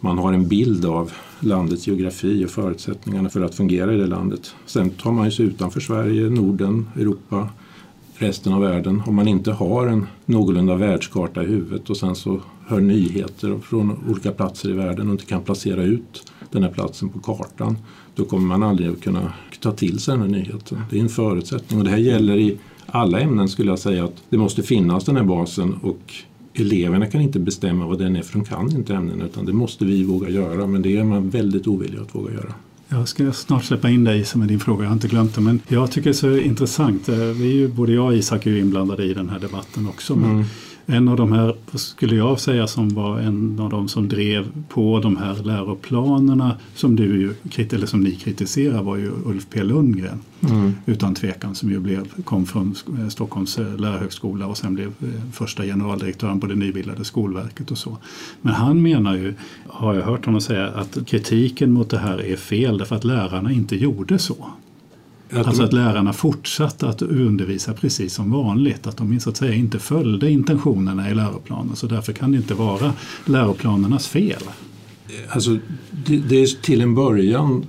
man 0.00 0.18
har 0.18 0.32
en 0.32 0.48
bild 0.48 0.84
av 0.84 1.12
landets 1.40 1.86
geografi 1.86 2.44
och 2.44 2.50
förutsättningarna 2.50 3.28
för 3.28 3.40
att 3.40 3.54
fungera 3.54 3.94
i 3.94 3.96
det 3.96 4.06
landet. 4.06 4.54
Sen 4.66 4.90
tar 4.90 5.12
man 5.12 5.32
sig 5.32 5.46
utanför 5.46 5.80
Sverige, 5.80 6.30
Norden, 6.30 6.88
Europa, 6.96 7.48
resten 8.18 8.52
av 8.52 8.60
världen. 8.60 9.02
Om 9.06 9.14
man 9.14 9.28
inte 9.28 9.52
har 9.52 9.86
en 9.86 10.06
någorlunda 10.26 10.74
världskarta 10.74 11.42
i 11.42 11.46
huvudet 11.46 11.90
och 11.90 11.96
sen 11.96 12.14
så 12.14 12.40
hör 12.66 12.80
nyheter 12.80 13.58
från 13.58 13.98
olika 14.08 14.32
platser 14.32 14.70
i 14.70 14.72
världen 14.72 15.06
och 15.06 15.12
inte 15.12 15.24
kan 15.24 15.42
placera 15.42 15.82
ut 15.82 16.32
den 16.50 16.62
här 16.62 16.70
platsen 16.70 17.08
på 17.08 17.18
kartan, 17.18 17.76
då 18.14 18.24
kommer 18.24 18.46
man 18.46 18.62
aldrig 18.62 18.88
att 18.88 19.00
kunna 19.00 19.32
ta 19.60 19.72
till 19.72 19.98
sig 19.98 20.12
den 20.12 20.22
här 20.22 20.28
nyheten. 20.28 20.82
Det 20.90 20.98
är 20.98 21.00
en 21.00 21.08
förutsättning 21.08 21.78
och 21.78 21.84
det 21.84 21.90
här 21.90 21.98
gäller 21.98 22.36
i 22.36 22.58
alla 22.86 23.20
ämnen 23.20 23.48
skulle 23.48 23.70
jag 23.70 23.78
säga 23.78 24.04
att 24.04 24.22
det 24.30 24.38
måste 24.38 24.62
finnas 24.62 25.04
den 25.04 25.16
här 25.16 25.24
basen 25.24 25.74
och 25.82 26.14
eleverna 26.54 27.06
kan 27.06 27.20
inte 27.20 27.38
bestämma 27.38 27.86
vad 27.86 27.98
den 27.98 28.16
är 28.16 28.22
för 28.22 28.32
de 28.32 28.44
kan 28.44 28.70
inte 28.70 28.94
ämnena 28.94 29.24
utan 29.24 29.46
det 29.46 29.52
måste 29.52 29.84
vi 29.84 30.04
våga 30.04 30.28
göra 30.28 30.66
men 30.66 30.82
det 30.82 30.96
är 30.96 31.04
man 31.04 31.30
väldigt 31.30 31.66
ovillig 31.66 31.98
att 31.98 32.14
våga 32.14 32.32
göra. 32.32 32.54
Jag 32.88 33.08
ska 33.08 33.32
snart 33.32 33.64
släppa 33.64 33.90
in 33.90 34.04
dig 34.04 34.24
som 34.24 34.42
är 34.42 34.46
din 34.46 34.60
fråga, 34.60 34.82
jag 34.82 34.88
har 34.88 34.94
inte 34.94 35.08
glömt 35.08 35.34
det. 35.34 35.40
Men 35.40 35.60
jag 35.68 35.90
tycker 35.90 36.10
det 36.10 36.10
är 36.10 36.12
så 36.12 36.36
intressant. 36.36 37.08
Eh, 37.08 37.16
vi 37.16 37.50
är 37.50 37.54
ju, 37.54 37.68
både 37.68 37.92
jag 37.92 38.06
och 38.06 38.14
Isak 38.14 38.46
är 38.46 38.50
ju 38.50 38.60
inblandade 38.60 39.04
i 39.04 39.14
den 39.14 39.28
här 39.28 39.38
debatten 39.38 39.88
också. 39.88 40.16
Men 40.16 40.30
mm. 40.30 40.44
En 40.90 41.08
av 41.08 41.16
de 41.16 41.32
här, 41.32 41.54
skulle 41.74 42.16
jag 42.16 42.40
säga, 42.40 42.66
som 42.66 42.88
var 42.88 43.18
en 43.18 43.60
av 43.60 43.70
de 43.70 43.88
som 43.88 44.08
drev 44.08 44.46
på 44.68 45.00
de 45.00 45.16
här 45.16 45.34
läroplanerna 45.44 46.56
som, 46.74 46.96
du 46.96 47.34
eller 47.70 47.86
som 47.86 48.00
ni 48.00 48.14
kritiserar 48.14 48.82
var 48.82 48.96
ju 48.96 49.10
Ulf 49.24 49.46
P 49.50 49.62
Lundgren. 49.62 50.20
Mm. 50.50 50.72
Utan 50.86 51.14
tvekan 51.14 51.54
som 51.54 51.70
ju 51.70 51.80
blev, 51.80 52.22
kom 52.24 52.46
från 52.46 52.74
Stockholms 53.08 53.58
lärarhögskola 53.58 54.46
och 54.46 54.56
sen 54.56 54.74
blev 54.74 54.92
första 55.32 55.62
generaldirektören 55.62 56.40
på 56.40 56.46
det 56.46 56.54
nybildade 56.54 57.04
Skolverket 57.04 57.70
och 57.70 57.78
så. 57.78 57.98
Men 58.40 58.54
han 58.54 58.82
menar 58.82 59.16
ju, 59.16 59.34
har 59.66 59.94
jag 59.94 60.02
hört 60.02 60.24
honom 60.24 60.40
säga, 60.40 60.68
att 60.68 60.98
kritiken 61.06 61.72
mot 61.72 61.90
det 61.90 61.98
här 61.98 62.26
är 62.26 62.36
fel 62.36 62.78
därför 62.78 62.96
att 62.96 63.04
lärarna 63.04 63.52
inte 63.52 63.76
gjorde 63.76 64.18
så. 64.18 64.50
Att 65.32 65.46
alltså 65.46 65.62
att 65.62 65.72
lärarna 65.72 66.12
fortsatte 66.12 66.88
att 66.88 67.02
undervisa 67.02 67.72
precis 67.72 68.14
som 68.14 68.30
vanligt. 68.30 68.86
Att 68.86 68.96
de 68.96 69.20
så 69.20 69.30
att 69.30 69.36
säga 69.36 69.54
inte 69.54 69.78
följde 69.78 70.30
intentionerna 70.30 71.10
i 71.10 71.14
läroplanen. 71.14 71.76
Så 71.76 71.86
därför 71.86 72.12
kan 72.12 72.32
det 72.32 72.36
inte 72.36 72.54
vara 72.54 72.92
läroplanernas 73.24 74.08
fel. 74.08 74.42
Alltså, 75.28 75.58
det, 76.06 76.16
det 76.16 76.62
till 76.62 76.80
en 76.80 76.94
början 76.94 77.64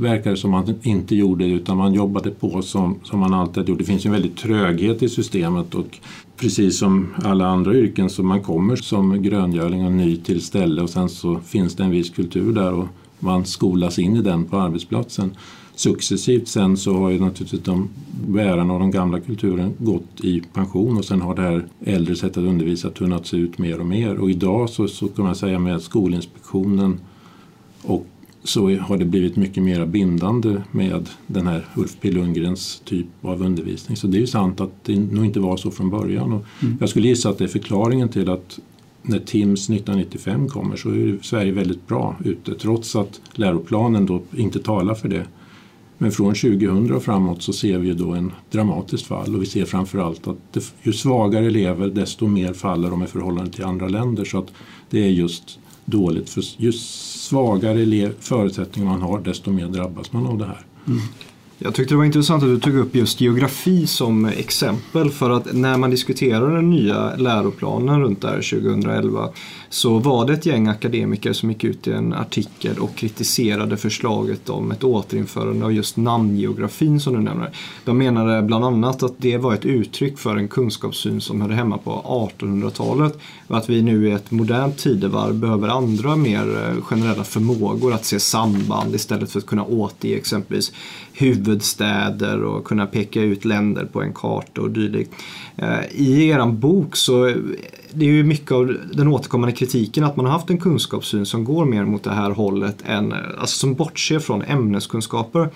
verkar 0.00 0.30
det 0.30 0.36
som 0.36 0.54
att 0.54 0.66
man 0.66 0.76
inte 0.82 1.16
gjorde 1.16 1.44
det 1.44 1.50
utan 1.50 1.76
man 1.76 1.94
jobbade 1.94 2.30
på 2.30 2.62
som, 2.62 2.98
som 3.02 3.20
man 3.20 3.34
alltid 3.34 3.68
gjort. 3.68 3.78
Det 3.78 3.84
finns 3.84 4.06
en 4.06 4.12
väldigt 4.12 4.36
tröghet 4.36 5.02
i 5.02 5.08
systemet 5.08 5.74
och 5.74 5.98
precis 6.36 6.78
som 6.78 7.06
alla 7.24 7.46
andra 7.46 7.74
yrken 7.74 8.10
så 8.10 8.22
man 8.22 8.42
kommer 8.42 8.76
som 8.76 9.22
gröngöling 9.22 9.86
och 9.86 9.92
ny 9.92 10.16
till 10.16 10.40
ställe 10.40 10.82
och 10.82 10.90
sen 10.90 11.08
så 11.08 11.40
finns 11.40 11.76
det 11.76 11.84
en 11.84 11.90
viss 11.90 12.10
kultur 12.10 12.52
där 12.52 12.72
och 12.72 12.86
man 13.18 13.44
skolas 13.44 13.98
in 13.98 14.16
i 14.16 14.22
den 14.22 14.44
på 14.44 14.58
arbetsplatsen 14.58 15.36
successivt 15.76 16.48
sen 16.48 16.76
så 16.76 16.94
har 16.94 17.10
ju 17.10 17.20
naturligtvis 17.20 17.62
de 17.62 17.88
bärarna 18.28 18.74
av 18.74 18.80
den 18.80 18.90
gamla 18.90 19.20
kulturen 19.20 19.74
gått 19.78 20.20
i 20.24 20.42
pension 20.52 20.96
och 20.96 21.04
sen 21.04 21.20
har 21.20 21.34
det 21.34 21.42
här 21.42 21.66
äldre 21.84 22.16
sättet 22.16 22.36
att 22.36 22.44
undervisa 22.44 22.90
tunnats 22.90 23.34
ut 23.34 23.58
mer 23.58 23.80
och 23.80 23.86
mer. 23.86 24.18
Och 24.18 24.30
idag 24.30 24.70
så, 24.70 24.88
så 24.88 25.08
kan 25.08 25.24
man 25.24 25.34
säga 25.34 25.58
med 25.58 25.82
Skolinspektionen 25.82 27.00
och 27.82 28.06
så 28.44 28.76
har 28.76 28.96
det 28.96 29.04
blivit 29.04 29.36
mycket 29.36 29.62
mer 29.62 29.86
bindande 29.86 30.62
med 30.70 31.08
den 31.26 31.46
här 31.46 31.66
Ulf 31.76 31.96
P 32.00 32.10
Lundgrens 32.10 32.82
typ 32.84 33.06
av 33.22 33.42
undervisning. 33.42 33.96
Så 33.96 34.06
det 34.06 34.16
är 34.16 34.20
ju 34.20 34.26
sant 34.26 34.60
att 34.60 34.84
det 34.84 34.98
nog 34.98 35.24
inte 35.24 35.40
var 35.40 35.56
så 35.56 35.70
från 35.70 35.90
början. 35.90 36.32
Och 36.32 36.44
mm. 36.62 36.76
Jag 36.80 36.88
skulle 36.88 37.08
gissa 37.08 37.28
att 37.28 37.38
det 37.38 37.44
är 37.44 37.48
förklaringen 37.48 38.08
till 38.08 38.30
att 38.30 38.58
när 39.02 39.18
TIMS 39.18 39.70
1995 39.70 40.48
kommer 40.48 40.76
så 40.76 40.88
är 40.90 41.18
Sverige 41.22 41.52
väldigt 41.52 41.86
bra 41.86 42.16
ute 42.24 42.54
trots 42.54 42.96
att 42.96 43.20
läroplanen 43.32 44.06
då 44.06 44.22
inte 44.36 44.58
talar 44.58 44.94
för 44.94 45.08
det. 45.08 45.26
Men 45.98 46.12
från 46.12 46.34
2000 46.34 46.92
och 46.92 47.02
framåt 47.02 47.42
så 47.42 47.52
ser 47.52 47.78
vi 47.78 47.92
då 47.92 48.12
en 48.12 48.32
dramatiskt 48.50 49.06
fall 49.06 49.34
och 49.34 49.42
vi 49.42 49.46
ser 49.46 49.64
framförallt 49.64 50.26
att 50.26 50.52
det, 50.52 50.72
ju 50.82 50.92
svagare 50.92 51.46
elever 51.46 51.88
desto 51.88 52.26
mer 52.26 52.52
faller 52.52 52.90
de 52.90 53.02
i 53.02 53.06
förhållande 53.06 53.50
till 53.50 53.64
andra 53.64 53.88
länder. 53.88 54.24
Så 54.24 54.38
att 54.38 54.52
det 54.90 55.04
är 55.04 55.08
just 55.08 55.58
dåligt 55.84 56.30
för 56.30 56.44
ju 56.56 56.72
svagare 56.72 57.82
elev, 57.82 58.14
förutsättningar 58.20 58.90
man 58.90 59.02
har 59.02 59.20
desto 59.20 59.52
mer 59.52 59.66
drabbas 59.66 60.12
man 60.12 60.26
av 60.26 60.38
det 60.38 60.46
här. 60.46 60.66
Mm. 60.86 61.00
Jag 61.58 61.74
tyckte 61.74 61.94
det 61.94 61.98
var 61.98 62.04
intressant 62.04 62.42
att 62.42 62.48
du 62.48 62.60
tog 62.60 62.76
upp 62.76 62.94
just 62.94 63.20
geografi 63.20 63.86
som 63.86 64.24
exempel 64.26 65.10
för 65.10 65.30
att 65.30 65.54
när 65.54 65.76
man 65.76 65.90
diskuterar 65.90 66.54
den 66.54 66.70
nya 66.70 67.16
läroplanen 67.16 68.00
runt 68.00 68.22
där 68.22 68.34
2011 68.34 69.28
så 69.68 69.98
var 69.98 70.26
det 70.26 70.32
ett 70.32 70.46
gäng 70.46 70.66
akademiker 70.66 71.32
som 71.32 71.50
gick 71.50 71.64
ut 71.64 71.88
i 71.88 71.92
en 71.92 72.12
artikel 72.12 72.78
och 72.78 72.96
kritiserade 72.96 73.76
förslaget 73.76 74.48
om 74.48 74.70
ett 74.70 74.84
återinförande 74.84 75.64
av 75.64 75.72
just 75.72 75.96
namngeografin 75.96 77.00
som 77.00 77.14
du 77.14 77.20
nämner. 77.20 77.50
De 77.84 77.98
menade 77.98 78.42
bland 78.42 78.64
annat 78.64 79.02
att 79.02 79.14
det 79.18 79.36
var 79.36 79.54
ett 79.54 79.64
uttryck 79.64 80.18
för 80.18 80.36
en 80.36 80.48
kunskapssyn 80.48 81.20
som 81.20 81.40
hörde 81.40 81.54
hemma 81.54 81.78
på 81.78 81.90
1800-talet 82.38 83.18
och 83.46 83.56
att 83.56 83.70
vi 83.70 83.82
nu 83.82 84.08
i 84.08 84.12
ett 84.12 84.30
modernt 84.30 84.78
tidevarv 84.78 85.34
behöver 85.34 85.68
andra 85.68 86.16
mer 86.16 86.68
eh, 86.68 86.82
generella 86.82 87.24
förmågor 87.24 87.92
att 87.92 88.04
se 88.04 88.20
samband 88.20 88.94
istället 88.94 89.30
för 89.30 89.38
att 89.38 89.46
kunna 89.46 89.64
återge 89.64 90.16
exempelvis 90.16 90.72
huvudstäder 91.16 92.42
och 92.42 92.64
kunna 92.64 92.86
peka 92.86 93.20
ut 93.20 93.44
länder 93.44 93.84
på 93.84 94.02
en 94.02 94.12
karta 94.12 94.60
och 94.60 94.70
dylikt. 94.70 95.14
Eh, 95.56 95.80
I 95.92 96.28
er 96.28 96.46
bok 96.46 96.96
så 96.96 97.32
det 97.92 98.04
är 98.04 98.10
ju 98.10 98.24
mycket 98.24 98.52
av 98.52 98.76
den 98.92 99.08
återkommande 99.08 99.56
kritiken 99.56 100.04
att 100.04 100.16
man 100.16 100.26
har 100.26 100.32
haft 100.32 100.50
en 100.50 100.58
kunskapssyn 100.58 101.26
som 101.26 101.44
går 101.44 101.64
mer 101.64 101.84
mot 101.84 102.04
det 102.04 102.10
här 102.10 102.30
hållet 102.30 102.82
än, 102.86 103.14
alltså 103.38 103.58
som 103.58 103.74
bortser 103.74 104.18
från 104.18 104.42
ämneskunskaper. 104.42 105.48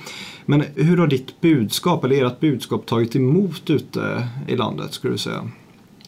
Men 0.46 0.64
hur 0.74 0.96
har 0.96 1.06
ditt 1.06 1.40
budskap, 1.40 2.04
eller 2.04 2.24
ert 2.24 2.40
budskap 2.40 2.86
tagit 2.86 3.16
emot 3.16 3.70
ute 3.70 4.28
i 4.48 4.56
landet 4.56 4.92
skulle 4.92 5.14
du 5.14 5.18
säga? 5.18 5.50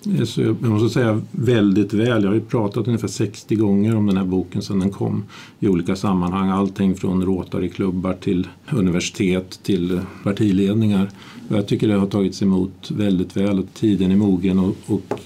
Jag 0.04 0.62
måste 0.62 0.88
säga 0.88 1.21
väldigt 1.30 1.92
väl. 1.92 2.23
Jag 2.23 2.30
har 2.30 2.35
ju 2.35 2.40
pratat 2.40 2.87
ungefär 2.87 3.09
60 3.09 3.54
gånger 3.56 3.97
om 3.97 4.06
den 4.06 4.16
här 4.16 4.25
boken 4.25 4.62
sedan 4.62 4.78
den 4.78 4.90
kom 4.90 5.25
i 5.61 5.68
olika 5.68 5.97
sammanhang. 5.97 6.49
Allting 6.49 6.94
från 6.94 7.25
Rotary-klubbar 7.25 8.14
till 8.14 8.49
universitet 8.73 9.61
till 9.62 10.00
partiledningar. 10.25 11.11
Jag 11.49 11.66
tycker 11.68 11.88
det 11.88 11.94
har 11.94 12.06
tagits 12.06 12.42
emot 12.42 12.90
väldigt 12.90 13.37
väl 13.37 13.59
och 13.59 13.75
tiden 13.75 14.11
är 14.11 14.16
mogen 14.16 14.59
och, 14.59 14.76
och 14.87 15.21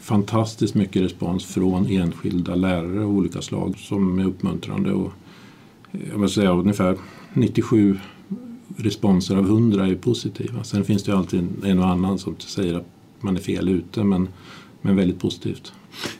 fantastiskt 0.00 0.74
mycket 0.74 1.02
respons 1.02 1.44
från 1.44 1.86
enskilda 1.86 2.54
lärare 2.54 3.04
av 3.04 3.16
olika 3.16 3.42
slag 3.42 3.74
som 3.78 4.18
är 4.18 4.26
uppmuntrande. 4.26 4.92
Och 4.92 5.12
jag 6.10 6.20
måste 6.20 6.40
säga 6.40 6.52
ungefär 6.52 6.96
97 7.32 7.98
responser 8.76 9.36
av 9.36 9.44
100 9.44 9.86
är 9.86 9.94
positiva. 9.94 10.64
Sen 10.64 10.84
finns 10.84 11.02
det 11.02 11.12
ju 11.12 11.18
alltid 11.18 11.46
en 11.64 11.78
och 11.78 11.88
annan 11.88 12.18
som 12.18 12.36
säger 12.38 12.74
att 12.74 12.97
man 13.20 13.36
är 13.36 13.40
fel 13.40 13.68
ute 13.68 14.04
men, 14.04 14.28
men 14.82 14.96
väldigt 14.96 15.20
positivt. 15.20 15.72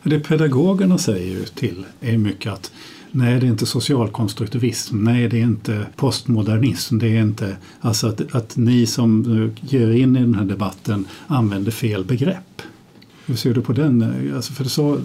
Det 0.02 0.20
pedagogerna 0.20 0.98
säger 0.98 1.44
till 1.44 1.84
är 2.00 2.18
mycket 2.18 2.52
att 2.52 2.72
Nej, 3.10 3.40
det 3.40 3.46
är 3.46 3.50
inte 3.50 3.66
socialkonstruktivism. 3.66 5.04
Nej, 5.04 5.28
det 5.28 5.38
är 5.38 5.42
inte 5.42 5.86
postmodernism. 5.96 6.98
Det 6.98 7.08
är 7.08 7.22
inte 7.22 7.56
alltså 7.80 8.06
att, 8.06 8.34
att 8.34 8.56
ni 8.56 8.86
som 8.86 9.24
ger 9.60 9.90
in 9.90 10.16
i 10.16 10.20
den 10.20 10.34
här 10.34 10.44
debatten 10.44 11.06
använder 11.26 11.70
fel 11.70 12.04
begrepp. 12.04 12.62
Hur 13.26 13.36
ser 13.36 13.54
du 13.54 13.60
på 13.60 13.72
den? 13.72 14.32
Alltså 14.36 14.52
för 14.52 14.64
så... 14.64 15.00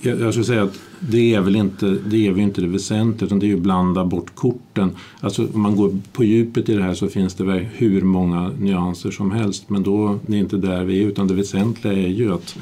jag, 0.00 0.20
jag 0.20 0.32
skulle 0.32 0.44
säga 0.44 0.62
att 0.62 0.78
det 1.00 1.34
är 1.34 1.40
väl 1.40 1.56
inte 1.56 1.98
det, 2.06 2.26
är 2.26 2.30
väl 2.30 2.40
inte 2.40 2.60
det 2.60 2.66
väsentliga 2.66 3.26
utan 3.26 3.38
det 3.38 3.46
är 3.46 3.48
ju 3.48 3.60
blanda 3.60 4.04
bort 4.04 4.34
korten. 4.34 4.90
Alltså 5.20 5.46
om 5.54 5.60
man 5.60 5.76
går 5.76 5.98
på 6.12 6.24
djupet 6.24 6.68
i 6.68 6.74
det 6.74 6.82
här 6.82 6.94
så 6.94 7.08
finns 7.08 7.34
det 7.34 7.44
väl 7.44 7.58
hur 7.58 8.02
många 8.02 8.48
nyanser 8.48 9.10
som 9.10 9.30
helst 9.30 9.70
men 9.70 9.82
då 9.82 10.18
det 10.26 10.36
är 10.36 10.40
inte 10.40 10.56
där 10.56 10.84
vi 10.84 11.02
är 11.02 11.06
utan 11.06 11.26
det 11.26 11.34
väsentliga 11.34 11.92
är 11.92 12.08
ju 12.08 12.34
att 12.34 12.56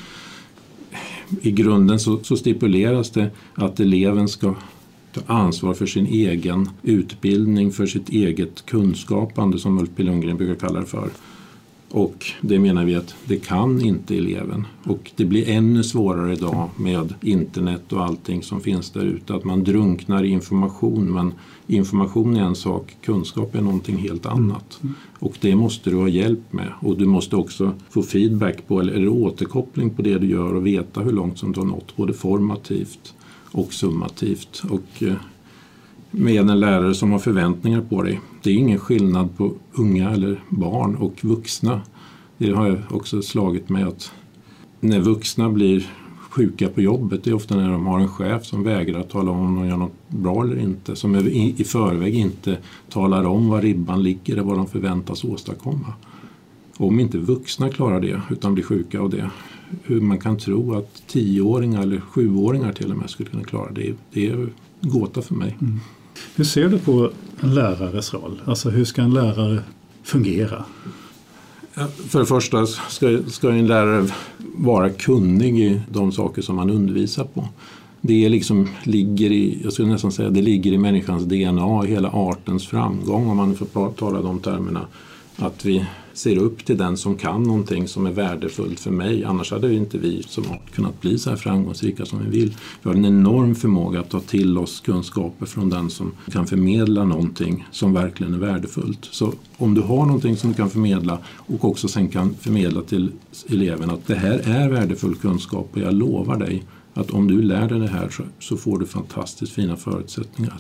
i 1.43 1.51
grunden 1.51 2.01
så, 2.01 2.19
så 2.23 2.37
stipuleras 2.37 3.11
det 3.11 3.31
att 3.55 3.81
eleven 3.81 4.29
ska 4.29 4.55
ta 5.13 5.21
ansvar 5.35 5.75
för 5.75 5.87
sin 5.87 6.07
egen 6.07 6.71
utbildning, 6.83 7.73
för 7.73 7.87
sitt 7.87 8.09
eget 8.09 8.67
kunskapande 8.67 9.59
som 9.59 9.79
Ulf 9.79 9.91
P 9.97 10.03
Lundgren 10.03 10.37
brukar 10.37 10.55
kalla 10.55 10.81
det 10.81 10.87
för. 10.87 11.11
Och 11.91 12.27
det 12.41 12.59
menar 12.59 12.85
vi 12.85 12.95
att 12.95 13.15
det 13.25 13.37
kan 13.37 13.81
inte 13.81 14.17
eleven. 14.17 14.67
Och 14.85 15.13
det 15.17 15.25
blir 15.25 15.49
ännu 15.49 15.85
svårare 15.85 16.33
idag 16.33 16.71
med 16.77 17.15
internet 17.21 17.93
och 17.93 18.05
allting 18.05 18.43
som 18.43 18.61
finns 18.61 18.91
där 18.91 19.05
ute. 19.05 19.35
Att 19.35 19.45
man 19.45 19.65
drunknar 19.65 20.25
i 20.25 20.29
information 20.29 21.13
men 21.13 21.33
information 21.67 22.37
är 22.37 22.43
en 22.43 22.55
sak, 22.55 22.97
kunskap 23.03 23.55
är 23.55 23.61
någonting 23.61 23.97
helt 23.97 24.27
annat. 24.27 24.79
Mm. 24.83 24.95
Och 25.19 25.37
det 25.41 25.57
måste 25.57 25.91
du 25.91 25.97
ha 25.97 26.09
hjälp 26.09 26.53
med. 26.53 26.73
Och 26.81 26.99
du 26.99 27.07
måste 27.07 27.37
också 27.37 27.73
få 27.91 28.03
feedback 28.03 28.67
på 28.67 28.81
eller, 28.81 28.93
eller 28.93 29.09
återkoppling 29.09 29.91
på 29.91 30.03
det 30.03 30.19
du 30.19 30.27
gör 30.27 30.55
och 30.55 30.67
veta 30.67 31.01
hur 31.01 31.13
långt 31.13 31.39
som 31.39 31.53
du 31.53 31.61
har 31.61 31.67
nått. 31.67 31.97
Både 31.97 32.13
formativt 32.13 33.15
och 33.51 33.73
summativt. 33.73 34.63
Och 34.71 35.03
eh, 35.03 35.15
med 36.11 36.51
en 36.51 36.61
lärare 36.61 36.95
som 36.95 37.13
har 37.13 37.19
förväntningar 37.19 37.81
på 37.81 38.03
dig. 38.03 38.21
Det 38.45 38.51
är 38.51 38.55
ingen 38.55 38.79
skillnad 38.79 39.37
på 39.37 39.53
unga 39.73 40.11
eller 40.11 40.45
barn 40.49 40.97
och 40.97 41.25
vuxna. 41.25 41.81
Det 42.39 42.53
har 42.53 42.67
jag 42.67 42.79
också 42.91 43.23
slagit 43.23 43.69
mig 43.69 43.83
att 43.83 44.13
när 44.81 45.01
vuxna 45.01 45.51
blir 45.51 45.91
sjuka 46.31 46.69
på 46.69 46.81
jobbet 46.81 47.25
det 47.25 47.31
är 47.31 47.35
ofta 47.35 47.57
när 47.57 47.73
de 47.73 47.87
har 47.87 48.01
en 48.01 48.09
chef 48.09 48.45
som 48.45 48.63
vägrar 48.63 49.03
tala 49.03 49.31
om 49.31 49.41
om 49.41 49.55
de 49.55 49.67
gör 49.67 49.77
något 49.77 50.09
bra 50.09 50.43
eller 50.43 50.59
inte. 50.59 50.97
Som 50.97 51.17
i 51.17 51.65
förväg 51.65 52.15
inte 52.15 52.59
talar 52.89 53.25
om 53.25 53.49
var 53.49 53.63
ribban 53.63 54.03
ligger 54.03 54.33
eller 54.33 54.43
vad 54.43 54.57
de 54.57 54.67
förväntas 54.67 55.25
åstadkomma. 55.25 55.93
Om 56.77 57.01
inte 57.01 57.19
vuxna 57.19 57.69
klarar 57.69 58.01
det 58.01 58.21
utan 58.31 58.55
blir 58.55 58.65
sjuka 58.65 59.01
av 59.01 59.11
det, 59.11 59.31
hur 59.83 60.01
man 60.01 60.19
kan 60.19 60.39
tro 60.39 60.75
att 60.75 61.03
tioåringar 61.07 61.83
eller 61.83 62.01
sjuåringar 62.01 62.73
till 62.73 62.91
och 62.91 62.99
med 62.99 63.11
skulle 63.11 63.31
kunna 63.31 63.45
klara 63.45 63.73
det, 63.73 63.95
det 64.13 64.27
är 64.27 64.49
gåta 64.81 65.23
för 65.23 65.35
mig. 65.35 65.57
Mm. 65.61 65.81
Hur 66.35 66.45
ser 66.45 66.69
du 66.69 66.79
på 66.79 67.11
en 67.41 67.55
lärares 67.55 68.15
roll? 68.15 68.43
Alltså 68.45 68.71
hur 68.71 68.85
ska 68.85 69.03
en 69.03 69.15
lärare 69.15 69.63
fungera? 70.03 70.65
För 72.09 72.19
det 72.19 72.27
första 72.27 72.67
ska, 72.67 73.19
ska 73.27 73.51
en 73.51 73.67
lärare 73.67 74.09
vara 74.57 74.91
kunnig 74.91 75.61
i 75.61 75.81
de 75.91 76.13
saker 76.13 76.43
som 76.43 76.57
man 76.57 76.71
undervisar 76.71 77.25
på. 77.25 77.49
Det 78.01 78.29
liksom 78.29 78.69
ligger 78.83 79.33
i, 79.33 79.61
jag 79.65 79.73
skulle 79.73 79.89
nästan 79.89 80.13
säga, 80.13 80.31
det 80.31 80.43
ligger 80.43 80.73
i 80.73 80.79
människans 80.79 81.25
DNA, 81.25 81.83
hela 81.83 82.09
artens 82.09 82.67
framgång 82.67 83.31
om 83.31 83.37
man 83.37 83.55
får 83.55 83.93
tala 83.93 84.23
de 84.23 84.41
termerna. 84.41 84.87
att 85.37 85.65
vi 85.65 85.87
ser 86.15 86.39
upp 86.39 86.65
till 86.65 86.77
den 86.77 86.97
som 86.97 87.17
kan 87.17 87.43
någonting 87.43 87.89
som 87.89 88.07
är 88.07 88.13
värdefullt 88.13 88.81
för 88.81 88.91
mig. 88.91 89.25
Annars 89.25 89.51
hade 89.51 89.75
inte 89.75 89.99
vi 89.99 90.23
som 90.23 90.45
har 90.45 90.61
kunnat 90.75 91.01
bli 91.01 91.19
så 91.19 91.31
här 91.31 91.37
framgångsrika 91.37 92.07
som 92.07 92.19
vi 92.25 92.39
vill. 92.39 92.57
Vi 92.83 92.91
har 92.91 92.97
en 92.97 93.05
enorm 93.05 93.55
förmåga 93.55 94.01
att 94.01 94.11
ta 94.11 94.21
till 94.21 94.59
oss 94.59 94.81
kunskaper 94.81 95.47
från 95.47 95.71
den 95.71 95.91
som 95.91 96.13
kan 96.33 96.47
förmedla 96.47 97.05
någonting 97.05 97.67
som 97.71 97.93
verkligen 97.93 98.35
är 98.35 98.39
värdefullt. 98.39 99.09
Så 99.11 99.33
om 99.57 99.75
du 99.75 99.81
har 99.81 100.07
någonting 100.07 100.37
som 100.37 100.51
du 100.51 100.57
kan 100.57 100.71
förmedla 100.71 101.19
och 101.27 101.65
också 101.65 101.89
sen 101.89 102.09
kan 102.09 102.35
förmedla 102.35 102.83
till 102.83 103.13
eleven 103.49 103.91
att 103.91 104.07
det 104.07 104.15
här 104.15 104.43
är 104.45 104.69
värdefull 104.69 105.15
kunskap 105.15 105.69
och 105.73 105.81
jag 105.81 105.95
lovar 105.95 106.37
dig 106.37 106.65
att 106.95 107.11
om 107.11 107.29
du 107.29 107.43
lär 107.43 107.69
dig 107.69 107.81
det 107.81 107.89
här 107.89 108.09
så, 108.09 108.23
så 108.39 108.57
får 108.57 108.79
du 108.79 108.87
fantastiskt 108.87 109.53
fina 109.53 109.77
förutsättningar 109.77 110.55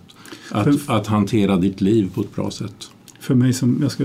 att, 0.51 0.67
att, 0.67 0.89
att 0.91 1.07
hantera 1.07 1.57
ditt 1.57 1.81
liv 1.81 2.11
på 2.15 2.21
ett 2.21 2.35
bra 2.35 2.51
sätt 2.51 2.91
för 3.25 3.35
mig 3.35 3.53
som, 3.53 3.79
jag 3.83 3.91
ska, 3.91 4.05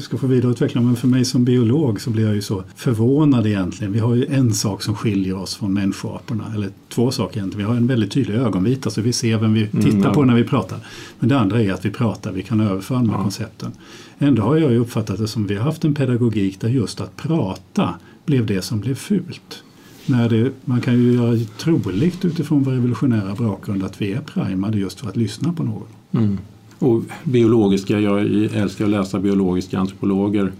ska 0.00 0.18
få 0.18 0.26
vidareutveckla, 0.26 0.80
men 0.80 0.96
för 0.96 1.08
mig 1.08 1.24
som 1.24 1.44
biolog 1.44 2.00
så 2.00 2.10
blir 2.10 2.24
jag 2.26 2.34
ju 2.34 2.42
så 2.42 2.64
förvånad 2.76 3.46
egentligen. 3.46 3.92
Vi 3.92 3.98
har 3.98 4.14
ju 4.14 4.26
en 4.26 4.54
sak 4.54 4.82
som 4.82 4.94
skiljer 4.94 5.36
oss 5.36 5.56
från 5.56 5.74
människoaporna, 5.74 6.52
eller 6.54 6.70
två 6.88 7.10
saker 7.10 7.38
egentligen. 7.38 7.66
Vi 7.66 7.72
har 7.72 7.80
en 7.80 7.86
väldigt 7.86 8.10
tydlig 8.10 8.34
ögonvita 8.34 8.90
så 8.90 9.00
vi 9.00 9.12
ser 9.12 9.38
vem 9.38 9.54
vi 9.54 9.60
mm, 9.60 9.84
tittar 9.84 9.98
mm, 9.98 10.12
på 10.12 10.24
när 10.24 10.34
vi 10.34 10.44
pratar. 10.44 10.78
Men 11.18 11.28
det 11.28 11.38
andra 11.38 11.62
är 11.62 11.72
att 11.72 11.84
vi 11.84 11.90
pratar, 11.90 12.32
vi 12.32 12.42
kan 12.42 12.60
överföra 12.60 12.98
de 12.98 13.10
här 13.10 13.16
ja. 13.16 13.22
koncepten. 13.22 13.72
Ändå 14.18 14.42
har 14.42 14.56
jag 14.56 14.72
ju 14.72 14.78
uppfattat 14.78 15.18
det 15.18 15.28
som 15.28 15.46
vi 15.46 15.54
har 15.54 15.64
haft 15.64 15.84
en 15.84 15.94
pedagogik 15.94 16.60
där 16.60 16.68
just 16.68 17.00
att 17.00 17.16
prata 17.16 17.94
blev 18.26 18.46
det 18.46 18.62
som 18.62 18.80
blev 18.80 18.94
fult. 18.94 19.62
När 20.06 20.28
det, 20.28 20.52
man 20.64 20.80
kan 20.80 20.94
ju 20.94 21.12
göra 21.12 21.38
troligt 21.58 22.24
utifrån 22.24 22.62
vår 22.62 22.72
revolutionära 22.72 23.34
bakgrund 23.34 23.84
att 23.84 24.00
vi 24.02 24.12
är 24.12 24.20
primade 24.20 24.78
just 24.78 25.00
för 25.00 25.08
att 25.08 25.16
lyssna 25.16 25.52
på 25.52 25.62
någon. 25.62 25.86
Mm. 26.12 26.38
Och 26.78 27.02
biologiska, 27.24 28.00
jag 28.00 28.20
älskar 28.54 28.84
att 28.84 28.90
läsa 28.90 29.18
biologiska 29.18 29.78
antropologer. 29.78 30.52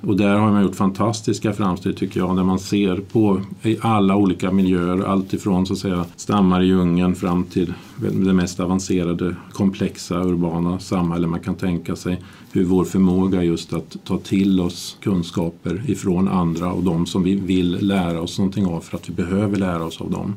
Och 0.00 0.16
där 0.16 0.36
har 0.36 0.50
man 0.50 0.62
gjort 0.62 0.74
fantastiska 0.74 1.52
framsteg 1.52 1.96
tycker 1.96 2.20
jag 2.20 2.36
när 2.36 2.44
man 2.44 2.58
ser 2.58 2.96
på 2.96 3.40
i 3.62 3.76
alla 3.80 4.16
olika 4.16 4.50
miljöer, 4.52 5.04
alltifrån 5.04 5.66
så 5.66 5.72
att 5.72 5.78
säga 5.78 6.04
stammar 6.16 6.62
i 6.62 6.66
djungeln 6.66 7.14
fram 7.14 7.44
till 7.44 7.74
det 7.96 8.32
mest 8.32 8.60
avancerade 8.60 9.36
komplexa 9.52 10.20
urbana 10.24 10.78
samhälle 10.78 11.26
man 11.26 11.40
kan 11.40 11.54
tänka 11.54 11.96
sig. 11.96 12.22
Hur 12.52 12.64
vår 12.64 12.84
förmåga 12.84 13.42
just 13.42 13.72
att 13.72 13.96
ta 14.04 14.18
till 14.18 14.60
oss 14.60 14.96
kunskaper 15.00 15.82
ifrån 15.86 16.28
andra 16.28 16.72
och 16.72 16.82
de 16.82 17.06
som 17.06 17.22
vi 17.22 17.34
vill 17.34 17.86
lära 17.86 18.20
oss 18.20 18.38
någonting 18.38 18.66
av 18.66 18.80
för 18.80 18.96
att 18.96 19.08
vi 19.08 19.12
behöver 19.12 19.56
lära 19.56 19.84
oss 19.84 20.00
av 20.00 20.10
dem 20.10 20.34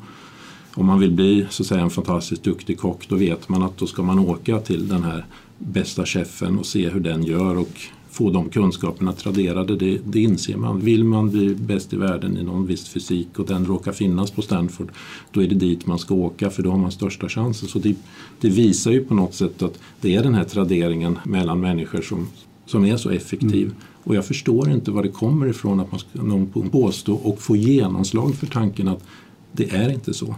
om 0.76 0.86
man 0.86 1.00
vill 1.00 1.12
bli 1.12 1.46
så 1.50 1.64
att 1.64 1.68
säga, 1.68 1.82
en 1.82 1.90
fantastiskt 1.90 2.44
duktig 2.44 2.80
kock 2.80 3.10
då 3.10 3.16
vet 3.16 3.50
man 3.50 3.64
att 3.64 3.78
då 3.78 3.88
ska 3.88 4.04
man 4.04 4.20
åka 4.20 4.60
till 4.60 4.88
den 4.88 5.04
här 5.04 5.26
bästa 5.58 6.06
chefen 6.06 6.60
och 6.60 6.66
se 6.66 6.90
hur 6.90 7.00
den 7.00 7.24
gör 7.24 7.58
och 7.58 7.82
få 8.16 8.30
de 8.32 8.50
kunskaperna 8.50 9.14
traderade, 9.14 9.76
det, 9.76 10.00
det 10.06 10.22
inser 10.22 10.58
man. 10.58 10.80
Vill 10.80 11.04
man 11.04 11.30
bli 11.30 11.56
bäst 11.56 11.94
i 11.94 11.98
världen 11.98 12.38
i 12.38 12.44
någon 12.44 12.66
viss 12.66 12.88
fysik 12.88 13.40
och 13.40 13.46
den 13.46 13.66
råkar 13.66 13.92
finnas 13.92 14.32
på 14.32 14.42
Stanford, 14.42 14.92
då 15.32 15.44
är 15.44 15.48
det 15.48 15.56
dit 15.56 15.86
man 15.86 16.00
ska 16.00 16.16
åka 16.16 16.50
för 16.50 16.64
då 16.64 16.72
har 16.72 16.78
man 16.78 16.92
största 16.92 17.30
chansen. 17.30 17.70
Så 17.70 17.80
det, 17.80 17.96
det 18.42 18.50
visar 18.50 18.92
ju 18.92 19.06
på 19.06 19.14
något 19.14 19.34
sätt 19.34 19.62
att 19.62 19.80
det 20.02 20.16
är 20.16 20.24
den 20.24 20.34
här 20.34 20.44
traderingen 20.44 21.20
mellan 21.24 21.60
människor 21.60 22.02
som, 22.02 22.28
som 22.66 22.86
är 22.86 22.98
så 22.98 23.10
effektiv. 23.10 23.66
Mm. 23.68 23.76
Och 24.04 24.16
jag 24.16 24.26
förstår 24.26 24.72
inte 24.72 24.92
var 24.92 25.04
det 25.04 25.10
kommer 25.10 25.48
ifrån 25.48 25.80
att 25.80 25.92
man 25.92 26.00
ska 26.00 26.22
någon 26.22 26.70
påstå 26.70 27.14
och 27.14 27.42
få 27.42 27.56
genomslag 27.56 28.36
för 28.36 28.48
tanken 28.48 28.88
att 28.88 29.04
det 29.52 29.70
är 29.70 29.90
inte 29.90 30.14
så. 30.14 30.36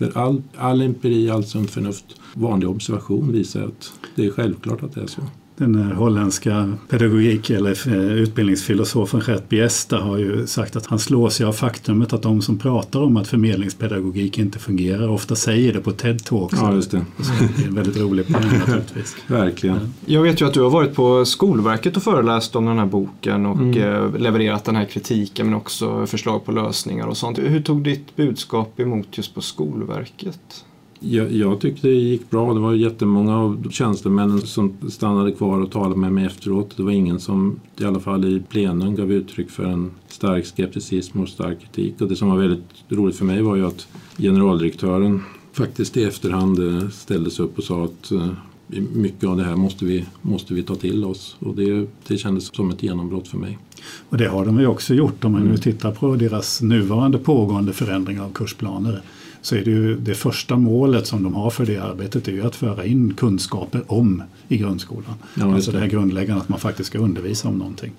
För 0.00 0.18
all, 0.18 0.42
all 0.56 0.82
empiri, 0.82 1.30
allt 1.30 1.48
sunt 1.48 1.70
förnuft, 1.70 2.04
vanlig 2.34 2.68
observation 2.68 3.32
visar 3.32 3.64
att 3.64 3.92
det 4.14 4.26
är 4.26 4.30
självklart 4.30 4.82
att 4.82 4.94
det 4.94 5.00
är 5.00 5.06
så. 5.06 5.22
Den 5.60 5.92
holländska 5.92 6.72
pedagogik 6.88 7.50
eller 7.50 7.88
eh, 7.88 8.12
utbildningsfilosofen 8.12 9.20
Gert 9.26 9.48
Biesta 9.48 9.98
har 9.98 10.18
ju 10.18 10.46
sagt 10.46 10.76
att 10.76 10.86
han 10.86 10.98
slår 10.98 11.30
sig 11.30 11.46
av 11.46 11.52
faktumet 11.52 12.12
att 12.12 12.22
de 12.22 12.42
som 12.42 12.58
pratar 12.58 13.02
om 13.02 13.16
att 13.16 13.28
förmedlingspedagogik 13.28 14.38
inte 14.38 14.58
fungerar 14.58 15.08
ofta 15.08 15.36
säger 15.36 15.72
det 15.72 15.80
på 15.80 15.90
TED-talks. 15.90 16.56
Ja, 16.60 16.74
just 16.74 16.90
det. 16.90 17.04
det 17.56 17.62
är 17.62 17.68
en 17.68 17.74
väldigt 17.74 17.96
rolig 17.96 18.26
poäng 18.26 18.44
naturligtvis. 18.58 19.16
Verkligen. 19.26 19.94
Jag 20.06 20.22
vet 20.22 20.40
ju 20.40 20.46
att 20.46 20.54
du 20.54 20.60
har 20.60 20.70
varit 20.70 20.94
på 20.94 21.24
Skolverket 21.24 21.96
och 21.96 22.02
föreläst 22.02 22.56
om 22.56 22.66
den 22.66 22.78
här 22.78 22.86
boken 22.86 23.46
och 23.46 23.56
mm. 23.56 23.82
Eh, 23.82 24.18
levererat 24.18 24.64
den 24.64 24.76
här 24.76 24.84
kritiken 24.84 25.46
men 25.46 25.54
också 25.54 26.06
förslag 26.06 26.44
på 26.44 26.52
lösningar 26.52 27.06
och 27.06 27.16
sånt. 27.16 27.38
Hur 27.38 27.62
tog 27.62 27.82
ditt 27.84 28.16
budskap 28.16 28.80
emot 28.80 29.06
just 29.12 29.34
på 29.34 29.40
Skolverket? 29.40 30.64
Jag, 31.02 31.32
jag, 31.32 31.60
tyckte 31.60 31.88
det 31.88 31.94
gick 31.94 32.30
bra. 32.30 32.54
Det 32.54 32.60
var 32.60 32.74
jättemånga 32.74 33.38
av 33.38 33.70
tjänstemännen 33.70 34.40
som 34.40 34.72
stannade 34.90 35.32
kvar 35.32 35.60
och 35.60 35.70
talade 35.70 35.96
med 35.96 36.12
mig 36.12 36.26
efteråt. 36.26 36.76
Det 36.76 36.82
var 36.82 36.90
ingen 36.90 37.20
som, 37.20 37.60
i 37.80 37.84
alla 37.84 38.00
fall 38.00 38.24
i 38.24 38.42
plenum, 38.48 38.94
gav 38.94 39.12
uttryck 39.12 39.50
för 39.50 39.64
en 39.64 39.90
stark 40.08 40.46
skepticism 40.46 41.20
och 41.20 41.28
stark 41.28 41.60
kritik. 41.60 42.00
Och 42.00 42.08
det 42.08 42.16
som 42.16 42.30
var 42.30 42.36
väldigt 42.36 42.64
roligt 42.88 43.16
för 43.16 43.24
mig 43.24 43.42
var 43.42 43.56
ju 43.56 43.66
att 43.66 43.88
generaldirektören 44.18 45.22
faktiskt 45.52 45.96
i 45.96 46.04
efterhand 46.04 46.58
eh, 46.58 46.88
ställde 46.88 47.30
sig 47.30 47.44
upp 47.44 47.58
och 47.58 47.64
sa 47.64 47.84
att 47.84 48.12
eh, 48.12 48.32
mycket 48.94 49.24
av 49.24 49.36
det 49.36 49.44
här 49.44 49.56
måste 49.56 49.84
vi, 49.84 50.04
måste 50.22 50.54
vi 50.54 50.62
ta 50.62 50.74
till 50.74 51.04
oss. 51.04 51.36
Och 51.38 51.54
det, 51.54 51.86
det 52.06 52.16
kändes 52.16 52.56
som 52.56 52.70
ett 52.70 52.82
genombrott 52.82 53.28
för 53.28 53.38
mig. 53.38 53.58
Och 54.08 54.18
det 54.18 54.28
har 54.28 54.46
de 54.46 54.60
ju 54.60 54.66
också 54.66 54.94
gjort 54.94 55.24
om 55.24 55.32
man 55.32 55.40
nu 55.40 55.48
mm. 55.48 55.60
tittar 55.60 55.92
på 55.92 56.16
deras 56.16 56.62
nuvarande 56.62 57.18
pågående 57.18 57.72
förändringar 57.72 58.24
av 58.24 58.32
kursplaner 58.32 59.02
så 59.42 59.56
är 59.56 59.64
det 59.64 59.70
ju 59.70 59.96
det 59.96 60.14
första 60.14 60.56
målet 60.56 61.06
som 61.06 61.22
de 61.22 61.34
har 61.34 61.50
för 61.50 61.66
det 61.66 61.78
arbetet 61.78 62.28
är 62.28 62.32
ju 62.32 62.46
att 62.46 62.56
föra 62.56 62.84
in 62.84 63.14
kunskaper 63.14 63.82
om 63.86 64.22
i 64.48 64.56
grundskolan. 64.56 65.14
Ja, 65.34 65.54
alltså 65.54 65.72
det 65.72 65.78
här 65.78 65.86
grundläggande 65.86 66.42
att 66.42 66.48
man 66.48 66.60
faktiskt 66.60 66.86
ska 66.86 66.98
undervisa 66.98 67.48
om 67.48 67.58
någonting. 67.58 67.92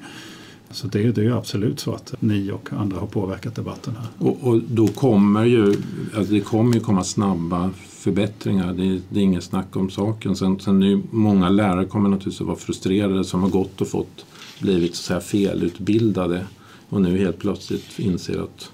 Så 0.72 0.88
det, 0.88 1.12
det 1.12 1.22
är 1.22 1.26
ju 1.26 1.38
absolut 1.38 1.80
så 1.80 1.94
att 1.94 2.14
ni 2.20 2.52
och 2.52 2.70
andra 2.74 3.00
har 3.00 3.08
påverkat 3.08 3.56
debatten 3.56 3.96
här. 3.96 4.28
Och, 4.28 4.38
och 4.42 4.62
då 4.62 4.88
kommer 4.88 5.46
ju, 5.46 5.76
alltså 6.16 6.34
det 6.34 6.42
kommer 6.42 6.74
ju 6.74 6.80
komma 6.80 7.04
snabba 7.04 7.70
förbättringar. 7.90 8.74
Det, 8.74 9.02
det 9.10 9.20
är 9.20 9.24
inget 9.24 9.44
snack 9.44 9.76
om 9.76 9.90
saken. 9.90 10.36
Sen, 10.36 10.60
sen 10.60 10.84
är 10.84 11.02
många 11.12 11.50
lärare 11.50 11.86
kommer 11.86 12.10
naturligtvis 12.10 12.42
att 12.42 12.48
vara 12.48 12.58
frustrerade 12.58 13.24
som 13.24 13.42
har 13.42 13.50
gått 13.50 13.82
och 13.82 13.88
fått 13.88 14.26
blivit 14.60 14.96
så 14.96 15.04
säga 15.04 15.22
felutbildade 15.22 16.46
och 16.90 17.02
nu 17.02 17.18
helt 17.18 17.40
plötsligt 17.40 18.00
inser 18.00 18.44
att 18.44 18.72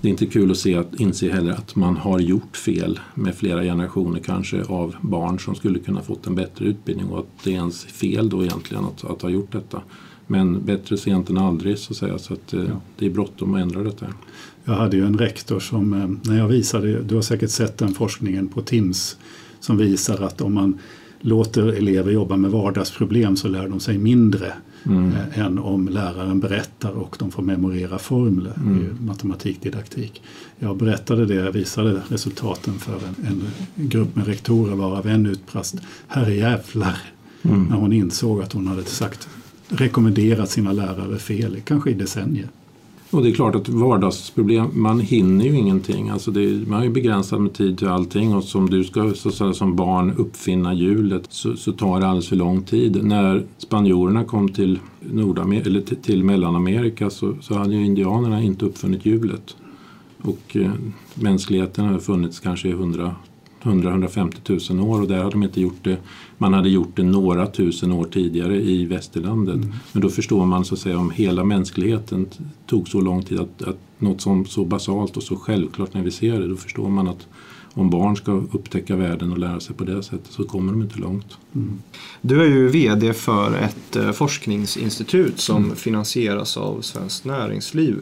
det 0.00 0.08
är 0.08 0.10
inte 0.10 0.26
kul 0.26 0.50
att 0.50 0.56
se 0.56 0.74
att, 0.74 1.00
inse 1.00 1.30
heller 1.30 1.52
att 1.52 1.76
man 1.76 1.96
har 1.96 2.18
gjort 2.18 2.56
fel 2.56 3.00
med 3.14 3.34
flera 3.34 3.62
generationer 3.62 4.20
kanske 4.20 4.62
av 4.62 4.96
barn 5.00 5.38
som 5.38 5.54
skulle 5.54 5.78
kunna 5.78 6.02
fått 6.02 6.26
en 6.26 6.34
bättre 6.34 6.64
utbildning 6.64 7.06
och 7.08 7.18
att 7.18 7.44
det 7.44 7.50
är 7.50 7.54
ens 7.54 7.84
fel 7.84 8.28
då 8.28 8.42
egentligen 8.42 8.84
att, 8.84 9.04
att 9.04 9.22
ha 9.22 9.28
gjort 9.30 9.52
detta. 9.52 9.82
Men 10.26 10.64
bättre 10.64 10.96
sent 10.96 11.30
än 11.30 11.38
aldrig 11.38 11.78
så 11.78 11.92
att 11.92 11.96
säga 11.96 12.18
så 12.18 12.32
att 12.34 12.54
eh, 12.54 12.60
ja. 12.60 12.80
det 12.98 13.06
är 13.06 13.10
bråttom 13.10 13.54
att 13.54 13.60
ändra 13.60 13.82
detta. 13.82 14.06
Jag 14.64 14.74
hade 14.74 14.96
ju 14.96 15.06
en 15.06 15.18
rektor 15.18 15.60
som, 15.60 15.92
eh, 15.92 16.30
när 16.30 16.38
jag 16.38 16.48
visade, 16.48 17.02
du 17.02 17.14
har 17.14 17.22
säkert 17.22 17.50
sett 17.50 17.78
den 17.78 17.94
forskningen 17.94 18.48
på 18.48 18.62
TIMS 18.62 19.16
som 19.60 19.76
visar 19.76 20.22
att 20.22 20.40
om 20.40 20.54
man 20.54 20.78
låter 21.20 21.66
elever 21.66 22.12
jobba 22.12 22.36
med 22.36 22.50
vardagsproblem 22.50 23.36
så 23.36 23.48
lär 23.48 23.68
de 23.68 23.80
sig 23.80 23.98
mindre 23.98 24.52
mm. 24.86 25.12
Eh, 25.12 25.38
än 25.38 25.58
om 25.58 25.88
läraren 25.88 26.40
berättar 26.40 26.90
och 26.90 27.16
de 27.18 27.30
får 27.30 27.42
memorera 27.42 27.98
formler 27.98 28.52
mm. 28.56 28.84
i 28.84 29.04
matematikdidaktik. 29.04 30.22
Jag 30.58 30.76
berättade 30.76 31.26
det, 31.26 31.34
jag 31.34 31.52
visade 31.52 32.02
resultaten 32.08 32.74
för 32.78 32.94
en, 32.94 33.26
en 33.26 33.88
grupp 33.88 34.16
med 34.16 34.26
rektorer 34.26 34.74
varav 34.74 35.06
en 35.06 35.26
utbrast 35.26 35.76
herrejävlar 36.08 36.98
mm. 37.42 37.64
när 37.64 37.76
hon 37.76 37.92
insåg 37.92 38.42
att 38.42 38.52
hon 38.52 38.66
hade 38.66 38.84
sagt 38.84 39.28
rekommenderat 39.68 40.50
sina 40.50 40.72
lärare 40.72 41.18
fel, 41.18 41.60
kanske 41.64 41.90
i 41.90 41.94
decennier. 41.94 42.48
Och 43.10 43.22
det 43.22 43.28
är 43.28 43.32
klart 43.32 43.54
att 43.54 43.68
vardagsproblem, 43.68 44.70
man 44.72 45.00
hinner 45.00 45.44
ju 45.44 45.56
ingenting. 45.56 46.08
Alltså 46.08 46.30
det, 46.30 46.68
man 46.68 46.78
har 46.78 46.84
ju 46.84 46.90
begränsad 46.90 47.40
med 47.40 47.52
tid 47.52 47.78
till 47.78 47.88
allting 47.88 48.34
och 48.34 48.44
som 48.44 48.70
du 48.70 48.84
ska 48.84 49.14
så 49.14 49.30
säga, 49.30 49.52
som 49.52 49.76
barn 49.76 50.14
uppfinna 50.16 50.74
hjulet 50.74 51.26
så, 51.28 51.56
så, 51.56 51.72
tar 51.72 52.00
det 52.00 52.06
alldeles 52.06 52.28
för 52.28 52.36
lång 52.36 52.62
tid. 52.62 53.04
När 53.04 53.44
spanjorerna 53.58 54.24
kom 54.24 54.48
till, 54.48 54.78
Nordamer 55.00 55.66
eller 55.66 55.80
till, 55.80 55.96
till 55.96 56.24
Mellanamerika 56.24 57.10
så, 57.10 57.34
så 57.40 57.54
hade 57.54 57.74
ju 57.74 57.84
indianerna 57.84 58.42
inte 58.42 58.64
uppfunnit 58.64 59.06
hjulet. 59.06 59.56
Och 60.22 60.56
eh, 60.56 60.70
mänskligheten 61.14 61.84
har 61.84 61.98
funnits 61.98 62.40
kanske 62.40 62.68
i 62.68 62.72
100 62.72 63.14
100-150 63.62 64.72
000 64.72 64.88
år 64.90 65.00
och 65.00 65.08
där 65.08 65.16
hade 65.16 65.30
de 65.30 65.42
inte 65.42 65.60
gjort 65.60 65.84
det. 65.84 65.96
Man 66.38 66.54
hade 66.54 66.68
gjort 66.68 66.96
det 66.96 67.02
några 67.02 67.46
tusen 67.46 67.92
år 67.92 68.04
tidigare 68.04 68.56
i 68.56 68.84
västerlandet. 68.84 69.56
Mm. 69.56 69.72
Men 69.92 70.02
då 70.02 70.08
förstår 70.08 70.46
man 70.46 70.64
så 70.64 70.74
att 70.74 70.80
säga 70.80 70.98
om 70.98 71.10
hela 71.10 71.44
mänskligheten 71.44 72.26
tog 72.66 72.88
så 72.88 73.00
lång 73.00 73.22
tid 73.22 73.40
att, 73.40 73.62
att 73.62 73.78
något 73.98 74.20
som 74.20 74.46
så 74.46 74.64
basalt 74.64 75.16
och 75.16 75.22
så 75.22 75.36
självklart 75.36 75.94
när 75.94 76.02
vi 76.02 76.10
ser 76.10 76.40
det, 76.40 76.48
då 76.48 76.56
förstår 76.56 76.88
man 76.88 77.08
att 77.08 77.26
om 77.78 77.90
barn 77.90 78.16
ska 78.16 78.32
upptäcka 78.32 78.96
världen 78.96 79.32
och 79.32 79.38
lära 79.38 79.60
sig 79.60 79.76
på 79.76 79.84
det 79.84 80.02
sättet 80.02 80.30
så 80.30 80.44
kommer 80.44 80.72
de 80.72 80.82
inte 80.82 80.98
långt. 80.98 81.38
Mm. 81.54 81.82
Du 82.20 82.42
är 82.42 82.46
ju 82.46 82.68
VD 82.68 83.12
för 83.12 83.54
ett 83.54 83.96
eh, 83.96 84.12
forskningsinstitut 84.12 85.40
som 85.40 85.64
mm. 85.64 85.76
finansieras 85.76 86.56
av 86.56 86.80
Svenskt 86.80 87.24
Näringsliv. 87.24 87.96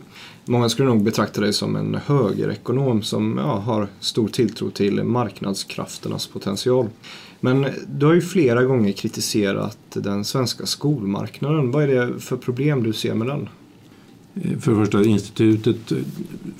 Många 0.45 0.69
skulle 0.69 0.89
nog 0.89 1.03
betrakta 1.03 1.41
dig 1.41 1.53
som 1.53 1.77
en 1.77 1.95
högerekonom 2.07 3.03
som 3.03 3.39
ja, 3.39 3.59
har 3.59 3.89
stor 4.01 4.29
tilltro 4.29 4.71
till 4.71 5.05
marknadskrafternas 5.05 6.27
potential. 6.27 6.89
Men 7.41 7.67
du 7.89 8.07
har 8.07 8.15
ju 8.15 8.21
flera 8.21 8.65
gånger 8.65 8.93
kritiserat 8.93 9.79
den 9.93 10.25
svenska 10.25 10.67
skolmarknaden. 10.67 11.71
Vad 11.71 11.83
är 11.83 11.89
det 11.89 12.21
för 12.21 12.37
problem 12.37 12.83
du 12.83 12.93
ser 12.93 13.15
med 13.15 13.27
den? 13.27 13.49
För 14.43 14.71
det 14.71 14.77
första, 14.77 15.05
institutet 15.05 15.93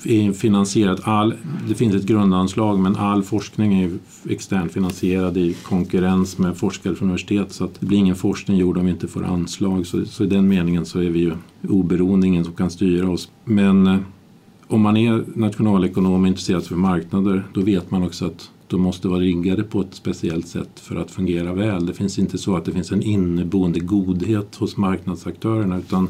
är 0.03 0.31
finansierat. 0.33 0.99
All, 1.03 1.33
det 1.67 1.75
finns 1.75 1.95
ett 1.95 2.05
grundanslag 2.05 2.79
men 2.79 2.95
all 2.95 3.23
forskning 3.23 3.81
är 3.81 3.91
externt 4.29 4.71
finansierad 4.71 5.37
i 5.37 5.53
konkurrens 5.53 6.37
med 6.37 6.57
forskare 6.57 6.95
från 6.95 7.07
universitet 7.07 7.51
så 7.51 7.65
att 7.65 7.79
det 7.79 7.85
blir 7.85 7.97
ingen 7.97 8.15
forskning 8.15 8.57
gjord 8.57 8.77
om 8.77 8.85
vi 8.85 8.91
inte 8.91 9.07
får 9.07 9.23
anslag. 9.23 9.87
Så, 9.87 10.05
så 10.05 10.23
i 10.23 10.27
den 10.27 10.47
meningen 10.47 10.85
så 10.85 10.99
är 10.99 11.09
vi 11.09 11.19
ju 11.19 11.31
oberoende, 11.67 12.27
ingen 12.27 12.45
som 12.45 12.53
kan 12.53 12.69
styra 12.69 13.09
oss. 13.09 13.31
Men 13.43 13.87
eh, 13.87 13.97
om 14.67 14.81
man 14.81 14.97
är 14.97 15.23
nationalekonom 15.35 16.21
och 16.21 16.27
intresserad 16.27 16.65
för 16.65 16.75
marknader 16.75 17.43
då 17.53 17.61
vet 17.61 17.91
man 17.91 18.03
också 18.03 18.25
att 18.25 18.49
de 18.67 18.81
måste 18.81 19.07
vara 19.07 19.19
riggade 19.19 19.63
på 19.63 19.81
ett 19.81 19.93
speciellt 19.93 20.47
sätt 20.47 20.79
för 20.79 20.95
att 20.95 21.11
fungera 21.11 21.53
väl. 21.53 21.85
Det 21.85 21.93
finns 21.93 22.19
inte 22.19 22.37
så 22.37 22.55
att 22.55 22.65
det 22.65 22.71
finns 22.71 22.91
en 22.91 23.03
inneboende 23.03 23.79
godhet 23.79 24.55
hos 24.55 24.77
marknadsaktörerna 24.77 25.77
utan 25.77 26.09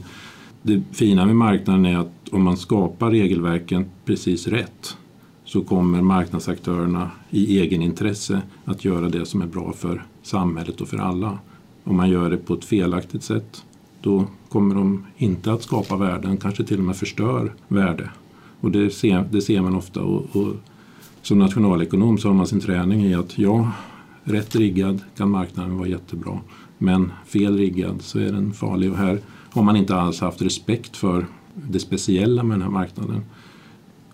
det 0.62 0.82
fina 0.92 1.26
med 1.26 1.36
marknaden 1.36 1.86
är 1.86 1.98
att 1.98 2.30
om 2.32 2.44
man 2.44 2.58
skapar 2.58 3.12
regelverken 3.12 3.86
precis 4.06 4.48
rätt 4.48 4.98
så 5.46 5.62
kommer 5.62 6.02
marknadsaktörerna 6.02 7.12
i 7.30 7.60
egen 7.60 7.82
intresse 7.82 8.42
att 8.66 8.86
göra 8.86 9.10
det 9.10 9.26
som 9.26 9.42
är 9.42 9.48
bra 9.48 9.74
för 9.74 10.06
samhället 10.22 10.82
och 10.82 10.88
för 10.88 10.98
alla. 10.98 11.40
Om 11.84 11.96
man 11.96 12.10
gör 12.10 12.30
det 12.30 12.38
på 12.38 12.54
ett 12.54 12.66
felaktigt 12.66 13.24
sätt 13.24 13.64
då 14.02 14.26
kommer 14.50 14.76
de 14.76 15.06
inte 15.18 15.54
att 15.54 15.64
skapa 15.64 15.98
värden, 15.98 16.38
kanske 16.38 16.64
till 16.64 16.80
och 16.80 16.86
med 16.86 16.96
förstör 16.96 17.54
värde. 17.68 18.10
Och 18.62 18.72
det 18.72 18.90
ser, 18.90 19.28
det 19.32 19.42
ser 19.42 19.62
man 19.62 19.76
ofta. 19.76 20.02
Och, 20.02 20.36
och 20.36 20.54
som 21.22 21.40
nationalekonom 21.40 22.18
så 22.18 22.28
har 22.28 22.36
man 22.36 22.48
sin 22.48 22.60
träning 22.60 23.06
i 23.06 23.14
att 23.14 23.38
ja, 23.38 23.72
rätt 24.24 24.56
riggad 24.56 25.02
kan 25.18 25.30
marknaden 25.30 25.78
vara 25.78 25.88
jättebra. 25.88 26.40
Men 26.78 27.12
fel 27.26 27.58
riggad 27.58 28.02
så 28.02 28.20
är 28.20 28.32
den 28.32 28.54
farlig. 28.54 28.92
Och 28.92 28.98
här 28.98 29.20
har 29.58 29.64
man 29.64 29.76
inte 29.76 29.96
alls 29.96 30.20
haft 30.20 30.42
respekt 30.42 30.98
för 30.98 31.26
det 31.54 31.80
speciella 31.80 32.44
med 32.44 32.58
den 32.58 32.62
här 32.62 32.70
marknaden. 32.70 33.22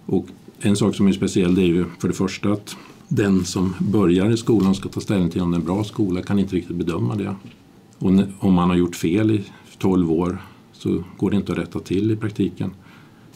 Och 0.06 0.26
en 0.60 0.76
sak 0.76 0.96
som 0.96 1.08
är 1.08 1.12
speciell 1.12 1.56
det 1.56 1.62
är 1.62 1.68
ju 1.68 1.86
för 2.00 2.08
det 2.08 2.14
första 2.14 2.52
att 2.52 2.78
den 3.08 3.46
som 3.46 3.74
börjar 3.80 4.32
i 4.32 4.38
skolan 4.38 4.76
ska 4.76 4.90
ta 4.90 5.00
ställning 5.00 5.30
till 5.30 5.42
om 5.42 5.52
det 5.52 5.56
är 5.56 5.60
en 5.60 5.66
bra 5.66 5.84
skola 5.84 6.22
kan 6.22 6.40
inte 6.40 6.56
riktigt 6.56 6.76
bedöma 6.76 7.16
det. 7.16 7.36
Och 7.98 8.12
om 8.40 8.54
man 8.54 8.70
har 8.70 8.76
gjort 8.76 8.96
fel 8.96 9.32
i 9.32 9.44
12 9.78 10.12
år 10.12 10.38
så 10.74 11.04
går 11.18 11.32
det 11.32 11.38
inte 11.38 11.52
att 11.52 11.58
rätta 11.58 11.80
till 11.80 12.12
i 12.12 12.16
praktiken. 12.16 12.72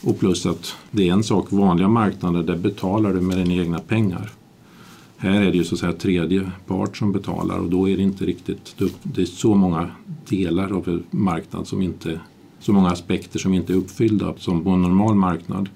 Och 0.01 0.19
plus 0.19 0.45
att 0.45 0.75
det 0.91 1.09
är 1.09 1.13
en 1.13 1.23
sak, 1.23 1.51
vanliga 1.51 1.87
marknader 1.87 2.43
där 2.43 2.55
betalar 2.55 3.13
du 3.13 3.21
med 3.21 3.37
dina 3.37 3.61
egna 3.61 3.79
pengar. 3.79 4.31
Här 5.17 5.41
är 5.41 5.51
det 5.51 5.57
ju 5.57 5.63
så 5.63 5.75
att 5.75 5.79
säga 5.79 5.93
tredje 5.93 6.51
part 6.67 6.97
som 6.97 7.11
betalar 7.11 7.57
och 7.57 7.69
då 7.69 7.89
är 7.89 7.97
det 7.97 8.03
inte 8.03 8.25
riktigt, 8.25 8.75
det 9.03 9.21
är 9.21 9.25
så 9.25 9.55
många 9.55 9.91
delar 10.29 10.71
av 10.77 10.89
en 10.89 11.03
marknad 11.11 11.67
som 11.67 11.81
inte, 11.81 12.19
så 12.59 12.73
många 12.73 12.89
aspekter 12.89 13.39
som 13.39 13.53
inte 13.53 13.73
är 13.73 13.77
uppfyllda 13.77 14.33
som 14.37 14.63
på 14.63 14.69
en 14.69 14.81
normal 14.81 15.15
marknad. 15.15 15.69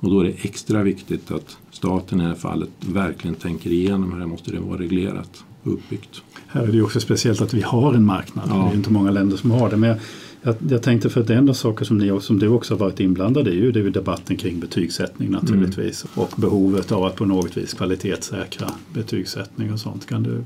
Och 0.00 0.10
då 0.10 0.20
är 0.20 0.24
det 0.24 0.34
extra 0.42 0.82
viktigt 0.82 1.30
att 1.30 1.58
staten 1.70 2.20
i 2.20 2.22
det 2.22 2.28
här 2.28 2.36
fallet 2.36 2.70
verkligen 2.80 3.34
tänker 3.34 3.70
igenom 3.70 4.12
hur 4.12 4.20
det 4.20 4.26
måste 4.26 4.50
det 4.50 4.60
vara 4.60 4.78
reglerat 4.78 5.44
och 5.62 5.72
uppbyggt. 5.72 6.22
Här 6.46 6.62
är 6.62 6.66
det 6.66 6.72
ju 6.72 6.82
också 6.82 7.00
speciellt 7.00 7.40
att 7.40 7.54
vi 7.54 7.62
har 7.62 7.94
en 7.94 8.04
marknad. 8.04 8.48
Ja. 8.48 8.54
Det 8.54 8.70
är 8.70 8.74
inte 8.74 8.92
många 8.92 9.10
länder 9.10 9.36
som 9.36 9.50
har 9.50 9.70
det. 9.70 9.76
Men 9.76 9.96
jag, 10.42 10.54
jag 10.68 10.82
tänkte 10.82 11.10
för 11.10 11.20
att 11.20 11.30
en 11.30 11.48
av 11.48 11.52
saker 11.52 11.84
som, 11.84 11.98
ni, 11.98 12.20
som 12.20 12.38
du 12.38 12.48
också 12.48 12.74
har 12.74 12.78
varit 12.78 13.00
inblandad 13.00 13.48
i 13.48 13.50
det 13.50 13.80
är 13.80 13.84
ju 13.84 13.90
debatten 13.90 14.36
kring 14.36 14.60
betygssättning 14.60 15.30
naturligtvis. 15.30 16.04
Mm. 16.04 16.24
Och 16.24 16.40
behovet 16.40 16.92
av 16.92 17.04
att 17.04 17.16
på 17.16 17.24
något 17.24 17.56
vis 17.56 17.74
kvalitetssäkra 17.74 18.70
betygssättning 18.94 19.72
och 19.72 19.80
sånt. 19.80 20.06
Kan 20.06 20.22
du? 20.22 20.42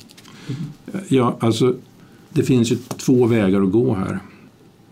Ja, 1.08 1.36
alltså 1.40 1.74
det 2.30 2.42
finns 2.42 2.72
ju 2.72 2.76
två 2.76 3.26
vägar 3.26 3.62
att 3.62 3.72
gå 3.72 3.94
här. 3.94 4.18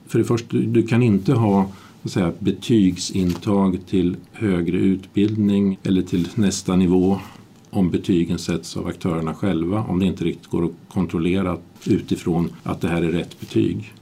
För 0.06 0.18
det 0.18 0.24
första, 0.24 0.46
du, 0.50 0.66
du 0.66 0.86
kan 0.86 1.02
inte 1.02 1.32
ha 1.32 1.70
säga, 2.04 2.32
betygsintag 2.38 3.78
till 3.86 4.16
högre 4.32 4.76
utbildning 4.76 5.78
eller 5.82 6.02
till 6.02 6.28
nästa 6.34 6.76
nivå 6.76 7.20
om 7.70 7.90
betygen 7.90 8.38
sätts 8.38 8.76
av 8.76 8.86
aktörerna 8.86 9.34
själva 9.34 9.84
om 9.88 9.98
det 9.98 10.06
inte 10.06 10.24
riktigt 10.24 10.46
går 10.46 10.64
att 10.64 10.70
kontrollera 10.88 11.58
utifrån 11.86 12.50
att 12.62 12.80
det 12.80 12.88
här 12.88 13.02
är 13.02 13.12
rätt 13.12 13.40
betyg. 13.40 13.92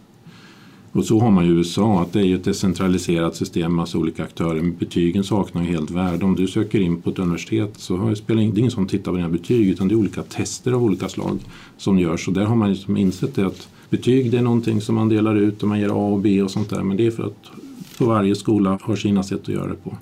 Och 0.93 1.05
så 1.05 1.21
har 1.21 1.31
man 1.31 1.45
i 1.45 1.49
USA, 1.49 2.03
att 2.03 2.13
det 2.13 2.21
är 2.21 2.35
ett 2.35 2.45
decentraliserat 2.45 3.37
system 3.37 3.63
med 3.63 3.77
massa 3.77 3.99
olika 3.99 4.25
aktörer. 4.25 4.61
Men 4.61 4.77
betygen 4.77 5.25
saknar 5.25 5.63
ju 5.63 5.69
helt 5.69 5.91
värde. 5.91 6.25
Om 6.25 6.35
du 6.35 6.47
söker 6.47 6.81
in 6.81 7.03
på 7.03 7.11
ett 7.11 7.19
universitet 7.19 7.71
så 7.77 8.15
spelar 8.15 8.43
det 8.43 8.61
ingen 8.61 8.71
som 8.71 8.87
tittar 8.87 9.13
på 9.13 9.17
dina 9.17 9.29
betyg 9.29 9.69
utan 9.69 9.89
det 9.89 9.95
är 9.95 9.97
olika 9.97 10.23
tester 10.23 10.73
av 10.73 10.85
olika 10.85 11.09
slag 11.09 11.39
som 11.77 11.99
görs. 11.99 12.29
Och 12.29 12.35
där 12.35 12.45
har 12.45 12.57
man 12.57 12.71
liksom 12.73 12.97
insett 12.97 13.35
det 13.35 13.47
att 13.47 13.69
betyg 13.91 14.31
det 14.31 14.39
är 14.39 14.43
någonting 14.43 14.81
som 14.81 14.95
man 14.95 15.09
delar 15.09 15.37
ut 15.37 15.63
och 15.63 15.69
man 15.69 15.81
ger 15.81 15.89
A 15.89 16.13
och 16.13 16.19
B 16.19 16.43
och 16.43 16.51
sånt 16.51 16.71
där. 16.71 16.83
Men 16.83 16.97
det 16.97 17.07
är 17.07 17.11
för 17.11 17.23
att 17.23 17.51
på 17.99 18.05
varje 18.05 18.35
skola 18.35 18.79
har 18.83 18.97
sina 18.97 19.23
sätt 19.23 19.41
att 19.41 19.49
göra 19.49 19.69
det 19.69 19.75
på. 19.85 19.97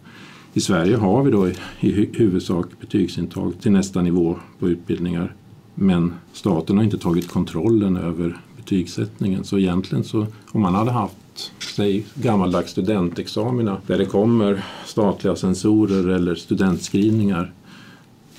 I 0.55 0.61
Sverige 0.61 0.97
har 0.97 1.23
vi 1.23 1.31
då 1.31 1.49
i, 1.49 1.55
i 1.81 2.09
huvudsak 2.13 2.67
betygsintag 2.81 3.53
till 3.61 3.73
nästa 3.73 4.03
nivå 4.03 4.37
på 4.59 4.69
utbildningar. 4.69 5.35
Men 5.75 6.13
staten 6.33 6.77
har 6.77 6.85
inte 6.85 6.99
tagit 6.99 7.29
kontrollen 7.29 7.97
över 7.97 8.41
betygssättningen. 8.67 9.45
Så 9.45 9.59
egentligen 9.59 10.05
så 10.05 10.27
om 10.53 10.61
man 10.61 10.75
hade 10.75 10.91
haft 10.91 11.53
säg 11.77 12.05
gammaldags 12.15 12.71
studentexamina 12.71 13.81
där 13.87 13.99
det 13.99 14.07
kommer 14.07 14.65
statliga 14.87 15.37
sensorer 15.37 16.09
eller 16.09 16.35
studentskrivningar 16.35 17.53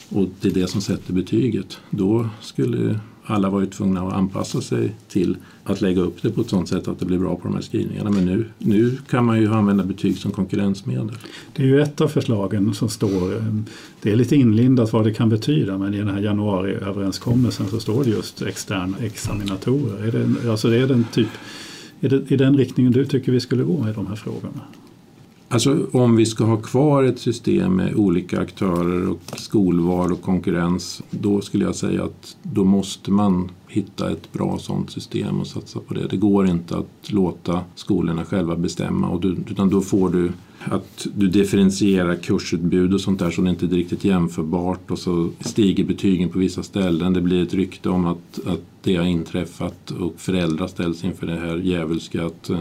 och 0.09 0.27
det 0.41 0.47
är 0.47 0.53
det 0.53 0.67
som 0.67 0.81
sätter 0.81 1.13
betyget. 1.13 1.77
Då 1.89 2.29
skulle 2.41 2.99
alla 3.27 3.49
var 3.49 3.59
ju 3.59 3.65
tvungna 3.65 4.01
att 4.01 4.13
anpassa 4.13 4.61
sig 4.61 4.95
till 5.07 5.37
att 5.63 5.81
lägga 5.81 6.01
upp 6.01 6.21
det 6.21 6.29
på 6.29 6.41
ett 6.41 6.49
sådant 6.49 6.69
sätt 6.69 6.87
att 6.87 6.99
det 6.99 7.05
blir 7.05 7.17
bra 7.17 7.35
på 7.35 7.47
de 7.47 7.53
här 7.53 7.61
skrivningarna. 7.61 8.09
Men 8.09 8.25
nu, 8.25 8.45
nu 8.57 8.97
kan 9.09 9.25
man 9.25 9.41
ju 9.41 9.53
använda 9.53 9.83
betyg 9.83 10.17
som 10.17 10.31
konkurrensmedel. 10.31 11.11
Det 11.55 11.63
är 11.63 11.67
ju 11.67 11.81
ett 11.81 12.01
av 12.01 12.07
förslagen 12.07 12.73
som 12.73 12.89
står, 12.89 13.43
det 14.01 14.11
är 14.11 14.15
lite 14.15 14.35
inlindat 14.35 14.93
vad 14.93 15.03
det 15.03 15.13
kan 15.13 15.29
betyda 15.29 15.77
men 15.77 15.93
i 15.93 15.97
den 15.97 16.09
här 16.09 16.21
januariöverenskommelsen 16.21 17.67
så 17.67 17.79
står 17.79 18.03
det 18.03 18.09
just 18.09 18.41
externa 18.41 18.97
examinatorer. 19.01 20.07
Är 20.07 20.11
det, 20.11 20.51
alltså 20.51 20.69
det 20.69 20.77
en 20.77 21.05
typ, 21.13 21.29
är 21.99 22.09
det 22.09 22.31
i 22.31 22.37
den 22.37 22.57
riktningen 22.57 22.91
du 22.91 23.05
tycker 23.05 23.31
vi 23.31 23.39
skulle 23.39 23.63
gå 23.63 23.89
i 23.89 23.93
de 23.93 24.07
här 24.07 24.15
frågorna? 24.15 24.61
Alltså 25.49 25.87
om 25.91 26.15
vi 26.15 26.25
ska 26.25 26.43
ha 26.43 26.57
kvar 26.57 27.03
ett 27.03 27.19
system 27.19 27.75
med 27.75 27.95
olika 27.95 28.39
aktörer 28.39 29.09
och 29.09 29.21
skolval 29.35 30.11
och 30.11 30.21
konkurrens 30.21 31.01
då 31.11 31.41
skulle 31.41 31.65
jag 31.65 31.75
säga 31.75 32.03
att 32.03 32.37
då 32.43 32.63
måste 32.63 33.11
man 33.11 33.51
hitta 33.67 34.11
ett 34.11 34.33
bra 34.33 34.57
sådant 34.59 34.91
system 34.91 35.39
och 35.39 35.47
satsa 35.47 35.79
på 35.79 35.93
det. 35.93 36.07
Det 36.07 36.17
går 36.17 36.47
inte 36.47 36.77
att 36.77 37.11
låta 37.11 37.61
skolorna 37.75 38.25
själva 38.25 38.55
bestämma 38.55 39.09
och 39.09 39.21
du, 39.21 39.37
utan 39.49 39.69
då 39.69 39.81
får 39.81 40.09
du 40.09 40.31
att 40.63 41.07
du 41.15 41.27
differentierar 41.27 42.15
kursutbud 42.15 42.93
och 42.93 43.01
sånt 43.01 43.19
där 43.19 43.31
så 43.31 43.41
det 43.41 43.49
inte 43.49 43.65
är 43.65 43.69
riktigt 43.69 44.05
jämförbart 44.05 44.91
och 44.91 44.99
så 44.99 45.29
stiger 45.39 45.83
betygen 45.83 46.29
på 46.29 46.39
vissa 46.39 46.63
ställen. 46.63 47.13
Det 47.13 47.21
blir 47.21 47.43
ett 47.43 47.53
rykte 47.53 47.89
om 47.89 48.05
att, 48.05 48.39
att 48.45 48.61
det 48.83 48.95
har 48.95 49.05
inträffat 49.05 49.91
och 49.91 50.13
föräldrar 50.17 50.67
ställs 50.67 51.03
inför 51.03 51.27
det 51.27 51.39
här 51.39 51.57
djävulska 51.57 52.25
att 52.25 52.49
eh, 52.49 52.59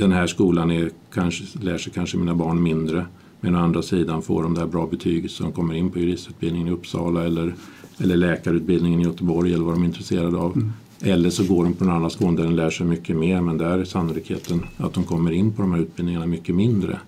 den 0.00 0.12
här 0.12 0.26
skolan 0.26 0.70
är, 0.70 0.90
kanske, 1.14 1.44
lär 1.60 1.78
sig 1.78 1.92
kanske 1.92 2.16
mina 2.16 2.34
barn 2.34 2.62
mindre 2.62 3.06
men 3.40 3.54
å 3.54 3.58
andra 3.58 3.82
sidan 3.82 4.22
får 4.22 4.42
de 4.42 4.54
det 4.54 4.60
här 4.60 4.66
bra 4.66 4.86
betyget 4.86 5.30
så 5.30 5.42
de 5.42 5.52
kommer 5.52 5.74
in 5.74 5.90
på 5.90 5.98
juristutbildningen 5.98 6.68
i 6.68 6.70
Uppsala 6.70 7.24
eller, 7.24 7.54
eller 7.98 8.16
läkarutbildningen 8.16 9.00
i 9.00 9.04
Göteborg 9.04 9.54
eller 9.54 9.64
vad 9.64 9.74
de 9.74 9.82
är 9.82 9.86
intresserade 9.86 10.36
av. 10.36 10.52
Mm. 10.52 10.72
Eller 11.00 11.30
så 11.30 11.44
går 11.44 11.64
de 11.64 11.72
på 11.72 11.84
en 11.84 11.90
annan 11.90 12.10
skola 12.10 12.36
där 12.36 12.44
de 12.44 12.54
lär 12.54 12.70
sig 12.70 12.86
mycket 12.86 13.16
mer 13.16 13.40
men 13.40 13.58
där 13.58 13.78
är 13.78 13.84
sannolikheten 13.84 14.66
att 14.76 14.94
de 14.94 15.04
kommer 15.04 15.30
in 15.30 15.52
på 15.52 15.62
de 15.62 15.72
här 15.72 15.80
utbildningarna 15.80 16.26
mycket 16.26 16.54
mindre. 16.54 16.98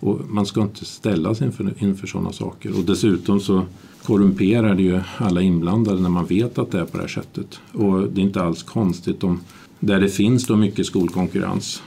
Och 0.00 0.20
man 0.28 0.46
ska 0.46 0.62
inte 0.62 0.84
ställas 0.84 1.42
inför, 1.42 1.74
inför 1.78 2.06
sådana 2.06 2.32
saker. 2.32 2.78
Och 2.78 2.84
dessutom 2.84 3.40
så 3.40 3.62
korrumperar 4.02 4.74
det 4.74 4.82
ju 4.82 5.00
alla 5.18 5.42
inblandade 5.42 6.00
när 6.00 6.08
man 6.08 6.26
vet 6.26 6.58
att 6.58 6.70
det 6.70 6.80
är 6.80 6.84
på 6.84 6.96
det 6.96 7.02
här 7.02 7.08
sättet. 7.08 7.60
Och 7.72 8.02
det 8.02 8.20
är 8.20 8.24
inte 8.24 8.42
alls 8.42 8.62
konstigt 8.62 9.24
om 9.24 9.40
där 9.80 10.00
det 10.00 10.08
finns 10.08 10.46
då 10.46 10.56
mycket 10.56 10.86
skolkonkurrens 10.86 11.82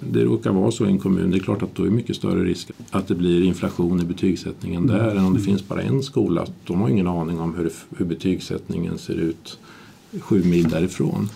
det 0.00 0.24
råkar 0.24 0.52
vara 0.52 0.70
så 0.70 0.86
i 0.86 0.88
en 0.88 0.98
kommun, 0.98 1.30
det 1.30 1.36
är 1.36 1.40
klart 1.40 1.62
att 1.62 1.74
då 1.74 1.82
är 1.82 1.86
det 1.86 1.92
mycket 1.92 2.16
större 2.16 2.44
risk 2.44 2.70
att 2.90 3.08
det 3.08 3.14
blir 3.14 3.42
inflation 3.42 4.00
i 4.00 4.04
betygssättningen 4.04 4.84
mm. 4.84 4.96
där 4.96 5.16
än 5.16 5.24
om 5.24 5.34
det 5.34 5.40
finns 5.40 5.68
bara 5.68 5.82
en 5.82 6.02
skola. 6.02 6.46
De 6.66 6.80
har 6.80 6.88
ingen 6.88 7.06
aning 7.06 7.40
om 7.40 7.54
hur, 7.54 7.72
hur 7.96 8.04
betygssättningen 8.04 8.98
ser 8.98 9.14
ut 9.14 9.58
sju 10.20 10.44
mil 10.44 10.68
därifrån. 10.68 11.28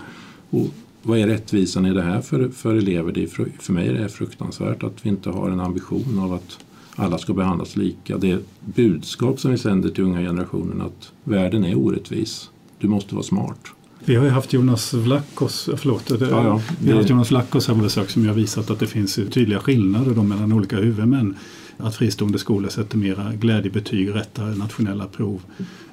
Och 0.50 0.66
vad 1.02 1.18
är 1.18 1.26
rättvisan 1.26 1.86
i 1.86 1.94
det 1.94 2.02
här 2.02 2.20
för, 2.20 2.48
för 2.48 2.74
elever? 2.74 3.12
Det 3.12 3.22
är 3.22 3.26
för, 3.26 3.48
för 3.58 3.72
mig 3.72 3.88
är 3.88 3.92
det 3.92 4.08
fruktansvärt 4.08 4.82
att 4.82 5.06
vi 5.06 5.08
inte 5.08 5.30
har 5.30 5.50
en 5.50 5.60
ambition 5.60 6.18
av 6.18 6.32
att 6.32 6.58
alla 6.96 7.18
ska 7.18 7.32
behandlas 7.32 7.76
lika. 7.76 8.18
Det 8.18 8.38
budskap 8.60 9.40
som 9.40 9.50
vi 9.50 9.58
sänder 9.58 9.88
till 9.88 10.04
unga 10.04 10.20
generationen 10.20 10.80
att 10.80 11.12
världen 11.24 11.64
är 11.64 11.78
orättvis. 11.78 12.50
Du 12.78 12.88
måste 12.88 13.14
vara 13.14 13.24
smart. 13.24 13.60
Vi 14.04 14.14
har 14.16 14.24
ju 14.24 14.30
haft 14.30 14.52
Jonas 14.52 14.94
Vlachos, 14.94 15.68
förlåt, 15.76 16.10
ja, 16.10 16.16
ja, 16.20 16.62
vi 16.80 16.90
har 16.90 16.98
haft 16.98 17.10
Jonas 17.10 17.30
Vlachos 17.30 17.68
här 17.68 17.74
på 17.74 17.80
besök 17.80 18.10
som 18.10 18.26
har 18.26 18.34
visat 18.34 18.70
att 18.70 18.78
det 18.78 18.86
finns 18.86 19.14
tydliga 19.14 19.60
skillnader 19.60 20.14
då 20.14 20.22
mellan 20.22 20.52
olika 20.52 20.76
huvudmän. 20.76 21.36
Att 21.76 21.96
fristående 21.96 22.38
skolor 22.38 22.68
sätter 22.68 22.98
mera 22.98 23.32
glädjebetyg, 23.32 24.14
rättar 24.14 24.44
nationella 24.44 25.06
prov. 25.06 25.40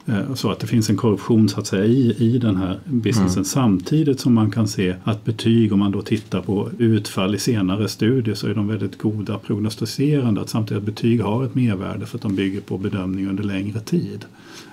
Eh, 0.06 0.34
så 0.34 0.52
att 0.52 0.60
det 0.60 0.68
finns 0.68 0.90
en 0.90 0.98
korruption 0.98 1.50
så 1.50 1.60
att 1.60 1.68
säga 1.68 1.86
i, 1.86 2.16
i 2.18 2.38
den 2.38 2.56
här 2.56 2.80
businessen 2.86 3.38
mm. 3.38 3.46
samtidigt 3.46 4.20
som 4.20 4.34
man 4.34 4.52
kan 4.52 4.68
se 4.68 4.96
att 5.04 5.26
betyg, 5.26 5.74
om 5.74 5.80
man 5.80 5.92
då 5.92 6.02
tittar 6.02 6.42
på 6.42 6.70
utfall 6.78 7.36
i 7.36 7.40
senare 7.40 7.88
studier 7.88 8.36
så 8.36 8.48
är 8.48 8.54
de 8.54 8.68
väldigt 8.68 8.98
goda 8.98 9.38
prognostiserande. 9.38 10.42
Att 10.42 10.50
samtidigt 10.50 10.82
att 10.82 10.86
betyg 10.86 11.22
har 11.22 11.46
ett 11.46 11.56
mervärde 11.56 12.06
för 12.06 12.18
att 12.18 12.22
de 12.22 12.36
bygger 12.36 12.62
på 12.62 12.78
bedömning 12.78 13.30
under 13.30 13.44
längre 13.44 13.80
tid. 13.80 14.26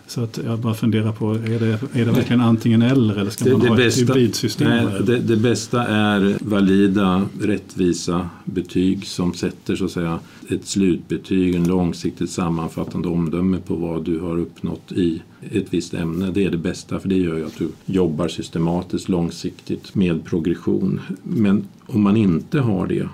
Så 0.07 0.21
att 0.21 0.41
jag 0.45 0.59
bara 0.59 0.75
funderar 0.75 1.13
på, 1.13 1.35
är 1.35 1.59
det, 1.61 2.01
är 2.01 2.05
det 2.05 2.13
verkligen 2.13 2.41
antingen 2.41 2.83
eller 2.83 3.17
eller 3.17 3.31
ska 3.31 3.45
det, 3.45 3.51
man 3.51 3.61
det 3.61 3.69
ha 3.69 3.77
bästa, 3.77 4.03
ett 4.03 4.09
hybridsystem? 4.09 4.69
Nej, 4.69 5.03
det, 5.07 5.19
det, 5.19 5.37
bästa 5.37 5.87
är 5.87 6.37
valida, 6.41 7.27
rättvisa 7.41 8.29
betyg 8.45 9.07
som 9.07 9.35
sätter 9.35 9.77
så 9.77 9.85
att 9.85 9.91
säga 9.91 10.19
ett 10.49 10.67
slutbetyg, 10.67 11.55
en 11.55 11.69
långsiktigt 11.69 12.31
sammanfattande 12.31 13.09
omdöme 13.09 13.59
på 13.67 13.75
vad 13.75 14.05
du 14.05 14.21
har 14.21 14.39
uppnått 14.39 14.93
i 14.93 15.23
ett 15.51 15.67
visst 15.71 15.95
ämne. 15.95 16.31
Det 16.31 16.45
är 16.45 16.51
det 16.51 16.59
bästa 16.59 17.01
för 17.01 17.09
det 17.09 17.17
gör 17.17 17.37
ju 17.37 17.47
att 17.47 17.59
du 17.59 17.69
jobbar 17.87 18.29
systematiskt 18.29 19.09
långsiktigt 19.09 19.95
med 19.95 20.25
progression. 20.25 21.01
Men 21.23 21.65
om 21.87 22.03
man 22.03 22.17
inte 22.17 22.61
har 22.61 22.87
det 22.87 23.09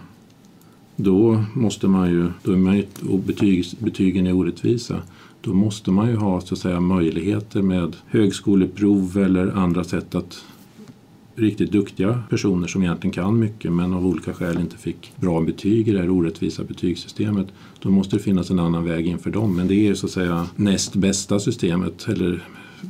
då 1.03 1.45
måste 1.55 1.89
man 1.89 2.11
ju, 2.11 2.29
då 2.43 2.53
är 2.53 2.57
man 2.57 2.77
ju, 2.77 2.85
betyg, 3.27 3.67
betygen 3.79 4.27
är 4.27 4.33
orättvisa, 4.33 5.03
då 5.41 5.53
måste 5.53 5.91
man 5.91 6.09
ju 6.09 6.17
ha 6.17 6.41
så 6.41 6.55
att 6.55 6.61
säga, 6.61 6.81
möjligheter 6.81 7.63
med 7.63 7.97
högskoleprov 8.07 9.19
eller 9.19 9.47
andra 9.47 9.85
sätt 9.85 10.15
att 10.15 10.45
riktigt 11.35 11.73
duktiga 11.73 12.23
personer 12.31 12.67
som 12.67 12.83
egentligen 12.83 13.13
kan 13.13 13.39
mycket 13.39 13.73
men 13.73 13.95
av 13.95 14.07
olika 14.07 14.35
skäl 14.35 14.61
inte 14.61 14.77
fick 14.77 15.13
bra 15.17 15.41
betyg 15.41 15.89
i 15.89 15.93
det 15.93 15.99
här 15.99 16.11
orättvisa 16.11 16.65
betygssystemet. 16.65 17.47
Då 17.83 17.91
måste 17.91 18.17
det 18.17 18.23
finnas 18.23 18.51
en 18.51 18.59
annan 18.59 18.85
väg 18.85 19.07
inför 19.07 19.31
dem. 19.31 19.57
Men 19.57 19.69
det 19.69 19.89
är 19.89 19.95
så 19.95 20.07
att 20.07 20.13
säga 20.13 20.47
näst 20.57 20.95
bästa 20.95 21.41
systemet 21.41 22.09
eller 22.09 22.43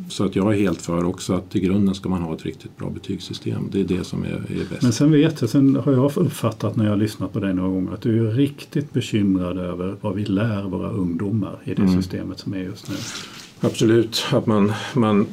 så 0.09 0.25
att 0.25 0.37
jag 0.37 0.55
är 0.55 0.59
helt 0.59 0.83
för 0.83 1.05
också 1.05 1.33
att 1.35 1.57
i 1.57 1.61
grunden 1.61 1.95
ska 1.95 2.09
man 2.09 2.23
ha 2.23 2.35
ett 2.35 2.45
riktigt 2.45 2.77
bra 2.77 2.91
betygssystem. 2.91 3.69
Det 3.73 3.81
är 3.81 3.85
det 3.85 4.05
som 4.05 4.25
är, 4.25 4.29
är 4.29 4.69
bäst. 4.71 4.83
Men 4.83 4.93
sen 4.93 5.13
vet 5.13 5.41
jag, 5.41 5.51
sen 5.51 5.77
har 5.77 5.93
jag 5.93 6.17
uppfattat 6.17 6.77
när 6.77 6.85
jag 6.85 6.93
har 6.93 6.99
lyssnat 6.99 7.33
på 7.33 7.41
dig 7.41 7.55
några 7.55 7.69
gånger 7.69 7.95
att 7.95 8.01
du 8.01 8.29
är 8.29 8.33
riktigt 8.33 8.93
bekymrad 8.93 9.59
över 9.59 9.97
vad 10.01 10.15
vi 10.15 10.25
lär 10.25 10.63
våra 10.63 10.91
ungdomar 10.91 11.59
i 11.65 11.75
det 11.75 11.83
mm. 11.83 12.03
systemet 12.03 12.39
som 12.39 12.55
är 12.55 12.59
just 12.59 12.91
nu. 12.91 12.97
Absolut, 13.61 14.25
att 14.33 14.47
man, 14.47 14.73
man 14.95 15.27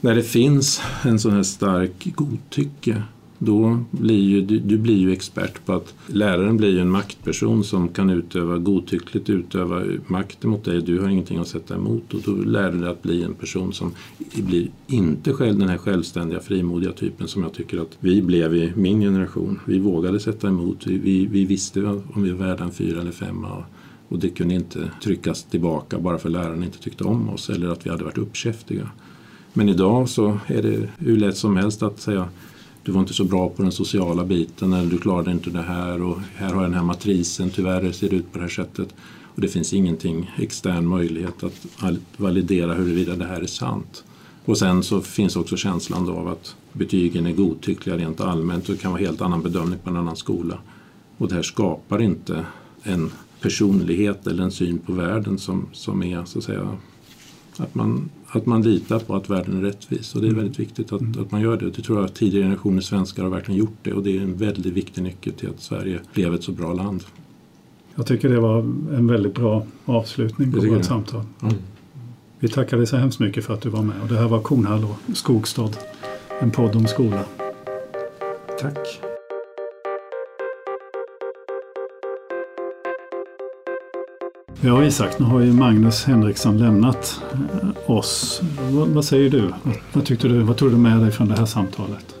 när 0.00 0.14
det 0.14 0.22
finns 0.22 0.82
en 1.02 1.18
sån 1.18 1.32
här 1.32 1.42
stark 1.42 2.08
godtycke 2.14 3.02
då 3.42 3.78
blir 3.90 4.22
ju, 4.22 4.40
du, 4.40 4.58
du, 4.58 4.78
blir 4.78 4.96
ju 4.96 5.12
expert 5.12 5.66
på 5.66 5.72
att 5.72 5.94
läraren 6.06 6.56
blir 6.56 6.78
en 6.78 6.90
maktperson 6.90 7.64
som 7.64 7.88
kan 7.88 8.10
utöva 8.10 8.58
godtyckligt 8.58 9.30
utöva 9.30 9.82
makt 10.06 10.42
mot 10.42 10.64
dig. 10.64 10.82
Du 10.82 11.00
har 11.00 11.08
ingenting 11.08 11.38
att 11.38 11.48
sätta 11.48 11.74
emot 11.74 12.14
och 12.14 12.20
då 12.24 12.32
lär 12.32 12.72
du 12.72 12.78
dig 12.78 12.90
att 12.90 13.02
bli 13.02 13.22
en 13.22 13.34
person 13.34 13.72
som 13.72 13.92
blir 14.36 14.68
inte 14.86 15.32
själv 15.32 15.58
den 15.58 15.68
här 15.68 15.78
självständiga 15.78 16.40
frimodiga 16.40 16.92
typen 16.92 17.28
som 17.28 17.42
jag 17.42 17.52
tycker 17.52 17.78
att 17.78 17.98
vi 18.00 18.22
blev 18.22 18.54
i 18.54 18.72
min 18.76 19.00
generation. 19.00 19.60
Vi 19.64 19.78
vågade 19.78 20.20
sätta 20.20 20.48
emot, 20.48 20.86
vi, 20.86 20.98
vi, 20.98 21.26
vi 21.26 21.44
visste 21.44 21.82
om 21.86 22.22
vi 22.22 22.30
var 22.30 22.46
värda 22.46 22.64
en 22.64 22.72
fyra 22.72 23.00
eller 23.00 23.12
femma 23.12 23.64
och 24.08 24.18
det 24.18 24.28
kunde 24.28 24.54
inte 24.54 24.90
tryckas 25.02 25.44
tillbaka 25.44 25.98
bara 25.98 26.18
för 26.18 26.28
läraren 26.28 26.64
inte 26.64 26.78
tyckte 26.78 27.04
om 27.04 27.28
oss 27.28 27.50
eller 27.50 27.68
att 27.68 27.86
vi 27.86 27.90
hade 27.90 28.04
varit 28.04 28.18
uppkäftiga. 28.18 28.90
Men 29.52 29.68
idag 29.68 30.08
så 30.08 30.38
är 30.46 30.62
det 30.62 30.88
hur 30.98 31.16
lätt 31.16 31.36
som 31.36 31.56
helst 31.56 31.82
att 31.82 32.00
säga 32.00 32.28
du 32.82 32.92
var 32.92 33.00
inte 33.00 33.14
så 33.14 33.24
bra 33.24 33.48
på 33.48 33.62
den 33.62 33.72
sociala 33.72 34.24
biten 34.24 34.72
eller 34.72 34.90
du 34.90 34.98
klarade 34.98 35.30
inte 35.30 35.50
det 35.50 35.62
här 35.62 36.02
och 36.02 36.18
här 36.36 36.48
har 36.48 36.54
jag 36.54 36.70
den 36.70 36.74
här 36.74 36.84
matrisen, 36.84 37.50
tyvärr 37.50 37.92
ser 37.92 38.08
det 38.08 38.16
ut 38.16 38.32
på 38.32 38.38
det 38.38 38.44
här 38.44 38.50
sättet. 38.50 38.94
Och 39.34 39.40
det 39.40 39.48
finns 39.48 39.72
ingenting 39.72 40.30
extern 40.38 40.86
möjlighet 40.86 41.42
att 41.42 41.66
validera 42.16 42.74
huruvida 42.74 43.16
det 43.16 43.24
här 43.24 43.40
är 43.40 43.46
sant. 43.46 44.04
Och 44.44 44.58
sen 44.58 44.82
så 44.82 45.00
finns 45.00 45.36
också 45.36 45.56
känslan 45.56 46.08
av 46.08 46.28
att 46.28 46.56
betygen 46.72 47.26
är 47.26 47.32
godtyckliga 47.32 47.96
rent 47.96 48.20
allmänt 48.20 48.68
och 48.68 48.74
det 48.74 48.80
kan 48.80 48.92
vara 48.92 49.00
helt 49.00 49.20
annan 49.20 49.42
bedömning 49.42 49.78
på 49.78 49.90
en 49.90 49.96
annan 49.96 50.16
skola. 50.16 50.58
Och 51.18 51.28
det 51.28 51.34
här 51.34 51.42
skapar 51.42 52.02
inte 52.02 52.46
en 52.82 53.10
personlighet 53.40 54.26
eller 54.26 54.44
en 54.44 54.50
syn 54.50 54.78
på 54.78 54.92
världen 54.92 55.38
som, 55.38 55.66
som 55.72 56.02
är 56.02 56.24
så 56.24 56.38
att 56.38 56.44
säga 56.44 56.78
att 57.56 57.74
man, 57.74 58.10
att 58.32 58.46
man 58.46 58.62
litar 58.62 58.98
på 58.98 59.16
att 59.16 59.30
världen 59.30 59.58
är 59.58 59.62
rättvis 59.62 60.14
och 60.14 60.22
det 60.22 60.28
är 60.28 60.32
väldigt 60.32 60.58
viktigt 60.60 60.92
att, 60.92 61.16
att 61.18 61.30
man 61.30 61.40
gör 61.40 61.56
det. 61.56 61.70
Det 61.70 61.82
tror 61.82 61.98
jag 61.98 62.04
att 62.04 62.14
tidigare 62.14 62.44
generationer 62.44 62.80
svenskar 62.80 63.22
har 63.22 63.30
verkligen 63.30 63.60
gjort 63.60 63.78
det 63.82 63.92
och 63.92 64.02
det 64.02 64.16
är 64.16 64.20
en 64.20 64.36
väldigt 64.36 64.72
viktig 64.72 65.02
nyckel 65.02 65.32
till 65.32 65.48
att 65.48 65.60
Sverige 65.60 66.00
blev 66.12 66.34
ett 66.34 66.42
så 66.42 66.52
bra 66.52 66.72
land. 66.72 67.04
Jag 67.94 68.06
tycker 68.06 68.28
det 68.28 68.40
var 68.40 68.58
en 68.58 69.06
väldigt 69.06 69.34
bra 69.34 69.66
avslutning 69.84 70.52
på 70.52 70.60
vårt 70.60 70.84
samtal. 70.84 71.22
Mm. 71.42 71.54
Vi 72.38 72.48
tackar 72.48 72.76
dig 72.76 72.86
så 72.86 72.96
hemskt 72.96 73.20
mycket 73.20 73.44
för 73.44 73.54
att 73.54 73.60
du 73.60 73.68
var 73.68 73.82
med 73.82 74.02
och 74.02 74.08
det 74.08 74.16
här 74.16 74.28
var 74.28 74.40
Kornhall 74.40 74.84
och 74.84 75.16
Skogstad, 75.16 75.70
en 76.40 76.50
podd 76.50 76.76
om 76.76 76.86
skola. 76.86 77.24
Tack. 78.60 79.09
Ja 84.60 84.84
Isak, 84.84 85.18
nu 85.18 85.24
har 85.24 85.40
ju 85.40 85.52
Magnus 85.52 86.04
Henriksson 86.04 86.58
lämnat 86.58 87.20
eh, 87.32 87.90
oss. 87.90 88.42
Vad, 88.70 88.88
vad 88.88 89.04
säger 89.04 89.30
du? 89.30 89.50
Vad, 89.92 90.04
tyckte 90.04 90.28
du? 90.28 90.38
Vad 90.42 90.56
tog 90.56 90.70
du 90.70 90.76
med 90.76 91.00
dig 91.00 91.10
från 91.10 91.28
det 91.28 91.36
här 91.36 91.46
samtalet? 91.46 92.14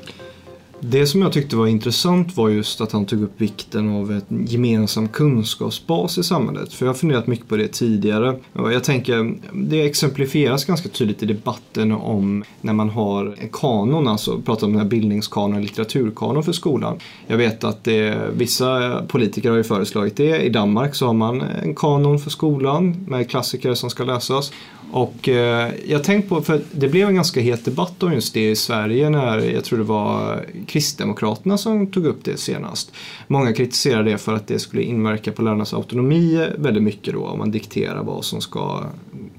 Det 0.82 1.06
som 1.06 1.22
jag 1.22 1.32
tyckte 1.32 1.56
var 1.56 1.66
intressant 1.66 2.36
var 2.36 2.48
just 2.48 2.80
att 2.80 2.92
han 2.92 3.06
tog 3.06 3.22
upp 3.22 3.40
vikten 3.40 3.96
av 3.96 4.12
en 4.12 4.46
gemensam 4.46 5.08
kunskapsbas 5.08 6.18
i 6.18 6.22
samhället. 6.22 6.72
För 6.72 6.86
jag 6.86 6.92
har 6.92 6.98
funderat 6.98 7.26
mycket 7.26 7.48
på 7.48 7.56
det 7.56 7.68
tidigare. 7.68 8.36
Och 8.52 8.72
jag 8.72 8.84
tänker, 8.84 9.34
det 9.52 9.82
exemplifieras 9.82 10.64
ganska 10.64 10.88
tydligt 10.88 11.22
i 11.22 11.26
debatten 11.26 11.92
om 11.92 12.44
när 12.60 12.72
man 12.72 12.90
har 12.90 13.36
en 13.38 13.48
kanon, 13.48 14.08
alltså 14.08 14.40
pratar 14.40 14.66
om 14.66 14.72
den 14.72 14.82
här 14.82 14.88
bildningskanon 14.88 15.62
litteraturkanon 15.62 16.42
för 16.42 16.52
skolan. 16.52 16.98
Jag 17.26 17.36
vet 17.36 17.64
att 17.64 17.84
det, 17.84 18.18
vissa 18.36 19.02
politiker 19.08 19.50
har 19.50 19.56
ju 19.56 19.64
föreslagit 19.64 20.16
det. 20.16 20.38
I 20.42 20.48
Danmark 20.48 20.94
så 20.94 21.06
har 21.06 21.14
man 21.14 21.40
en 21.40 21.74
kanon 21.74 22.18
för 22.18 22.30
skolan 22.30 23.04
med 23.08 23.30
klassiker 23.30 23.74
som 23.74 23.90
ska 23.90 24.04
läsas. 24.04 24.52
Och 24.92 25.28
eh, 25.28 25.70
jag 25.86 26.04
tänkte 26.04 26.28
på, 26.28 26.42
för 26.42 26.60
det 26.72 26.88
blev 26.88 27.08
en 27.08 27.14
ganska 27.14 27.40
het 27.40 27.64
debatt 27.64 28.02
om 28.02 28.12
just 28.12 28.34
det 28.34 28.50
i 28.50 28.56
Sverige 28.56 29.10
när 29.10 29.38
jag 29.38 29.64
tror 29.64 29.78
det 29.78 29.84
var 29.84 30.44
Kristdemokraterna 30.66 31.58
som 31.58 31.86
tog 31.86 32.06
upp 32.06 32.24
det 32.24 32.36
senast. 32.36 32.92
Många 33.26 33.52
kritiserade 33.52 34.10
det 34.10 34.18
för 34.18 34.34
att 34.34 34.46
det 34.46 34.58
skulle 34.58 34.82
inverka 34.82 35.32
på 35.32 35.42
lärarnas 35.42 35.74
autonomi 35.74 36.48
väldigt 36.58 36.82
mycket 36.82 37.14
då 37.14 37.26
om 37.26 37.38
man 37.38 37.50
dikterar 37.50 38.02
vad 38.02 38.24
som 38.24 38.40
ska 38.40 38.84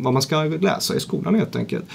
vad 0.04 0.14
man 0.14 0.22
ska 0.22 0.44
läsa 0.44 0.96
i 0.96 1.00
skolan 1.00 1.36
helt 1.36 1.56
enkelt. 1.56 1.86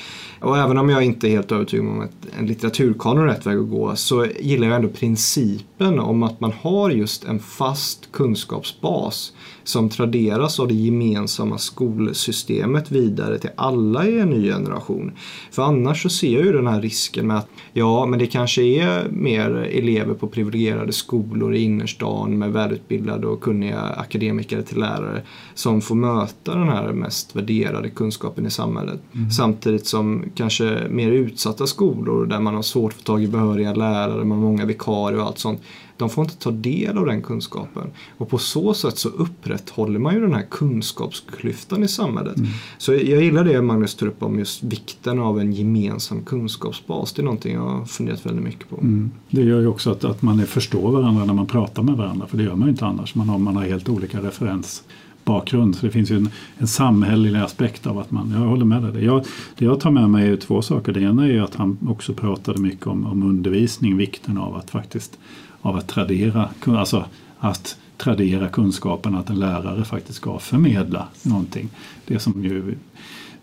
Och 0.40 0.59
även 0.59 0.79
om 0.79 0.88
jag 0.88 1.03
inte 1.03 1.29
är 1.29 1.31
helt 1.31 1.53
övertygad 1.53 1.87
om 1.87 2.01
att 2.01 2.38
en 2.38 2.47
litteraturkanon 2.47 3.23
är 3.23 3.33
rätt 3.33 3.47
väg 3.47 3.59
att 3.59 3.71
gå 3.71 3.97
så 3.97 4.27
gillar 4.40 4.66
jag 4.66 4.77
ändå 4.77 4.88
principen 4.88 5.99
om 6.01 6.23
att 6.23 6.40
man 6.40 6.53
har 6.61 6.90
just 6.90 7.25
en 7.25 7.38
fast 7.38 8.12
kunskapsbas 8.12 9.33
som 9.64 9.88
traderas 9.88 10.61
av 10.61 10.69
det 10.69 10.75
gemensamma 10.75 11.59
skolsystemet 11.59 12.90
vidare 12.90 13.38
till 13.38 13.51
alla 13.57 14.07
i 14.07 14.21
en 14.21 14.31
ny 14.31 14.49
generation. 14.49 15.12
För 15.51 15.62
annars 15.62 16.03
så 16.03 16.09
ser 16.09 16.33
jag 16.33 16.45
ju 16.45 16.53
den 16.53 16.66
här 16.66 16.81
risken 16.81 17.27
med 17.27 17.37
att 17.37 17.49
ja, 17.73 18.07
men 18.07 18.19
det 18.19 18.27
kanske 18.27 18.62
är 18.62 19.09
mer 19.11 19.51
elever 19.51 20.14
på 20.14 20.27
privilegierade 20.27 20.92
skolor 20.92 21.55
i 21.55 21.62
innerstan 21.62 22.38
med 22.38 22.53
välutbildade 22.53 23.27
och 23.27 23.40
kunniga 23.40 23.81
akademiker 23.81 24.62
till 24.62 24.79
lärare 24.79 25.23
som 25.55 25.81
får 25.81 25.95
möta 25.95 26.55
den 26.55 26.69
här 26.69 26.92
mest 26.92 27.37
värderade 27.37 27.90
kunskapen 27.96 28.46
i 28.46 28.50
samhället. 28.50 29.00
Mm. 29.12 29.30
Samtidigt 29.30 29.87
som 29.87 30.24
kanske 30.35 30.87
mer 30.90 31.11
utsatta 31.11 31.66
skolor 31.66 32.26
där 32.26 32.40
man 32.40 32.54
har 32.54 32.62
svårt 32.62 32.92
att 32.92 32.98
få 32.98 33.02
tag 33.02 33.22
i 33.22 33.28
behöriga 33.28 33.74
lärare, 33.74 34.24
man 34.24 34.38
har 34.38 34.44
många 34.44 34.64
vikarier 34.64 35.20
och 35.20 35.26
allt 35.26 35.38
sånt 35.38 35.61
de 35.96 36.11
får 36.11 36.24
inte 36.24 36.37
ta 36.37 36.50
del 36.50 36.98
av 36.98 37.06
den 37.06 37.22
kunskapen. 37.22 37.90
Och 38.18 38.28
på 38.28 38.38
så 38.38 38.74
sätt 38.74 38.98
så 38.98 39.09
upprätthåller 39.09 39.98
man 39.98 40.14
ju 40.14 40.20
den 40.20 40.35
här 40.35 40.46
kunskapsklyftan 40.50 41.85
i 41.85 41.88
samhället. 41.88 42.37
Mm. 42.37 42.48
Så 42.78 42.92
jag 42.92 43.22
gillar 43.22 43.44
det 43.44 43.62
Magnus 43.62 43.94
tar 43.94 44.06
upp 44.06 44.22
om 44.22 44.38
just 44.38 44.62
vikten 44.62 45.18
av 45.18 45.40
en 45.40 45.52
gemensam 45.52 46.24
kunskapsbas. 46.24 47.12
Det 47.12 47.22
är 47.22 47.24
någonting 47.24 47.54
jag 47.54 47.61
har 47.61 47.85
funderat 47.85 48.26
väldigt 48.26 48.44
mycket 48.44 48.68
på. 48.70 48.76
Mm. 48.76 49.11
Det 49.30 49.42
gör 49.42 49.61
ju 49.61 49.66
också 49.66 49.90
att, 49.90 50.04
att 50.04 50.22
man 50.22 50.46
förstår 50.46 50.92
varandra 50.92 51.24
när 51.24 51.35
man 51.35 51.46
pratar 51.46 51.82
med 51.82 51.96
varandra, 51.96 52.26
för 52.26 52.37
det 52.37 52.42
gör 52.42 52.54
man 52.54 52.68
ju 52.68 52.70
inte 52.70 52.87
annars. 52.87 53.14
Man 53.14 53.28
har, 53.28 53.38
man 53.38 53.56
har 53.56 53.64
helt 53.64 53.88
olika 53.88 54.22
referens 54.22 54.82
bakgrund. 55.27 55.77
Så 55.77 55.87
det 55.87 55.93
finns 55.93 56.11
ju 56.11 56.17
en, 56.17 56.29
en 56.59 56.67
samhällelig 56.67 57.41
aspekt 57.41 57.87
av 57.87 57.99
att 57.99 58.11
man, 58.11 58.31
jag 58.31 58.49
håller 58.49 58.65
med 58.65 58.83
dig. 58.83 59.05
Jag, 59.05 59.25
det 59.59 59.65
jag 59.65 59.81
tar 59.81 59.91
med 59.91 60.11
mig 60.11 60.29
är 60.29 60.37
två 60.37 60.62
saker. 60.62 60.93
Det 60.93 61.01
ena 61.01 61.29
är 61.29 61.41
att 61.41 61.55
han 61.55 61.79
också 61.89 62.15
pratade 62.15 62.61
mycket 62.61 62.87
om, 62.87 63.07
om 63.07 63.23
undervisning, 63.23 63.97
vikten 63.97 64.39
av 64.39 64.57
att 64.57 64.71
faktiskt 64.71 65.19
av 65.62 65.77
att 65.77 65.89
tradera, 65.89 66.49
alltså 66.65 67.05
att 67.39 67.77
tradera 67.97 68.49
kunskapen 68.49 69.15
att 69.15 69.31
en 69.31 69.39
lärare 69.39 69.85
faktiskt 69.85 70.17
ska 70.17 70.39
förmedla 70.39 71.09
någonting. 71.23 71.69
Det 72.07 72.19
som 72.19 72.45
ju 72.45 72.75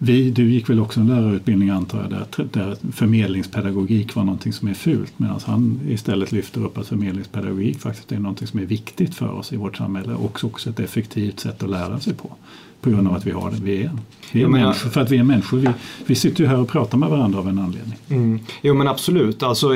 vi, 0.03 0.31
du 0.31 0.51
gick 0.51 0.69
väl 0.69 0.79
också 0.79 0.99
en 0.99 1.07
lärarutbildning 1.07 1.69
antar 1.69 2.01
jag, 2.01 2.09
där, 2.09 2.45
där 2.51 2.77
förmedlingspedagogik 2.91 4.15
var 4.15 4.23
någonting 4.23 4.53
som 4.53 4.67
är 4.67 4.73
fult 4.73 5.19
medan 5.19 5.39
han 5.45 5.79
istället 5.89 6.31
lyfter 6.31 6.65
upp 6.65 6.77
att 6.77 6.87
förmedlingspedagogik 6.87 7.79
faktiskt 7.79 8.11
är 8.11 8.19
någonting 8.19 8.47
som 8.47 8.59
är 8.59 8.65
viktigt 8.65 9.15
för 9.15 9.31
oss 9.31 9.53
i 9.53 9.57
vårt 9.57 9.77
samhälle 9.77 10.13
och 10.13 10.43
också 10.43 10.69
ett 10.69 10.79
effektivt 10.79 11.39
sätt 11.39 11.63
att 11.63 11.69
lära 11.69 11.99
sig 11.99 12.13
på 12.13 12.35
på 12.83 12.89
grund 12.89 13.07
av 13.07 13.13
att 13.13 13.25
vi 13.25 13.31
har 13.31 13.51
det 13.51 13.57
vi 13.63 13.83
är. 13.83 13.91
Vi 14.31 14.43
är 14.43 14.47
människor, 14.47 14.89
för 14.89 15.01
att 15.01 15.11
vi 15.11 15.17
är 15.17 15.23
människor. 15.23 15.57
Vi, 15.57 15.67
vi 16.05 16.15
sitter 16.15 16.43
ju 16.43 16.47
här 16.47 16.59
och 16.59 16.69
pratar 16.69 16.97
med 16.97 17.09
varandra 17.09 17.39
av 17.39 17.47
en 17.47 17.59
anledning. 17.59 17.97
Mm. 18.09 18.39
Jo 18.61 18.73
men 18.73 18.87
absolut. 18.87 19.43
Alltså, 19.43 19.67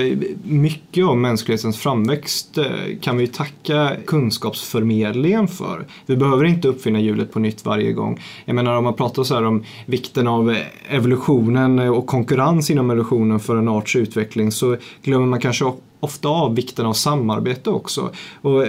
mycket 0.43 1.05
av 1.05 1.17
mänsklighetens 1.17 1.77
framväxt 1.77 2.57
eh, 2.57 2.65
kan 3.01 3.17
vi 3.17 3.27
tacka 3.27 3.91
kunskapsförmedlingen 4.05 5.47
för. 5.47 5.85
Vi 6.05 6.17
behöver 6.17 6.45
inte 6.45 6.67
uppfinna 6.67 6.99
hjulet 6.99 7.33
på 7.33 7.39
nytt 7.39 7.65
varje 7.65 7.93
gång. 7.93 8.21
Jag 8.45 8.55
menar 8.55 8.77
om 8.77 8.83
man 8.83 8.93
pratar 8.93 9.23
så 9.23 9.35
här 9.35 9.43
om 9.43 9.63
vikten 9.85 10.27
av 10.27 10.55
evolutionen 10.89 11.79
och 11.79 12.07
konkurrens 12.07 12.69
inom 12.69 12.89
evolutionen 12.89 13.39
för 13.39 13.55
en 13.55 13.67
arts 13.67 13.95
utveckling 13.95 14.51
så 14.51 14.77
glömmer 15.03 15.25
man 15.25 15.39
kanske 15.39 15.65
ofta 15.99 16.29
av 16.29 16.55
vikten 16.55 16.85
av 16.85 16.93
samarbete 16.93 17.69
också. 17.69 18.09
Och 18.41 18.63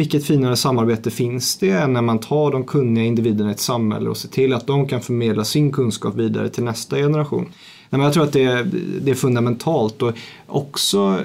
vilket 0.00 0.24
finare 0.24 0.56
samarbete 0.56 1.10
finns 1.10 1.56
det 1.56 1.70
än 1.70 1.92
när 1.92 2.02
man 2.02 2.18
tar 2.18 2.52
de 2.52 2.64
kunniga 2.64 3.04
individerna 3.04 3.50
i 3.50 3.52
ett 3.52 3.60
samhälle 3.60 4.10
och 4.10 4.16
ser 4.16 4.28
till 4.28 4.52
att 4.52 4.66
de 4.66 4.88
kan 4.88 5.00
förmedla 5.00 5.44
sin 5.44 5.72
kunskap 5.72 6.14
vidare 6.14 6.48
till 6.48 6.64
nästa 6.64 6.96
generation. 6.96 7.46
jag 7.90 8.12
tror 8.12 8.24
att 8.24 8.32
det 8.32 8.44
är, 8.44 8.70
det 9.00 9.10
är 9.10 9.14
fundamentalt 9.14 10.02
och 10.02 10.12
också 10.46 11.18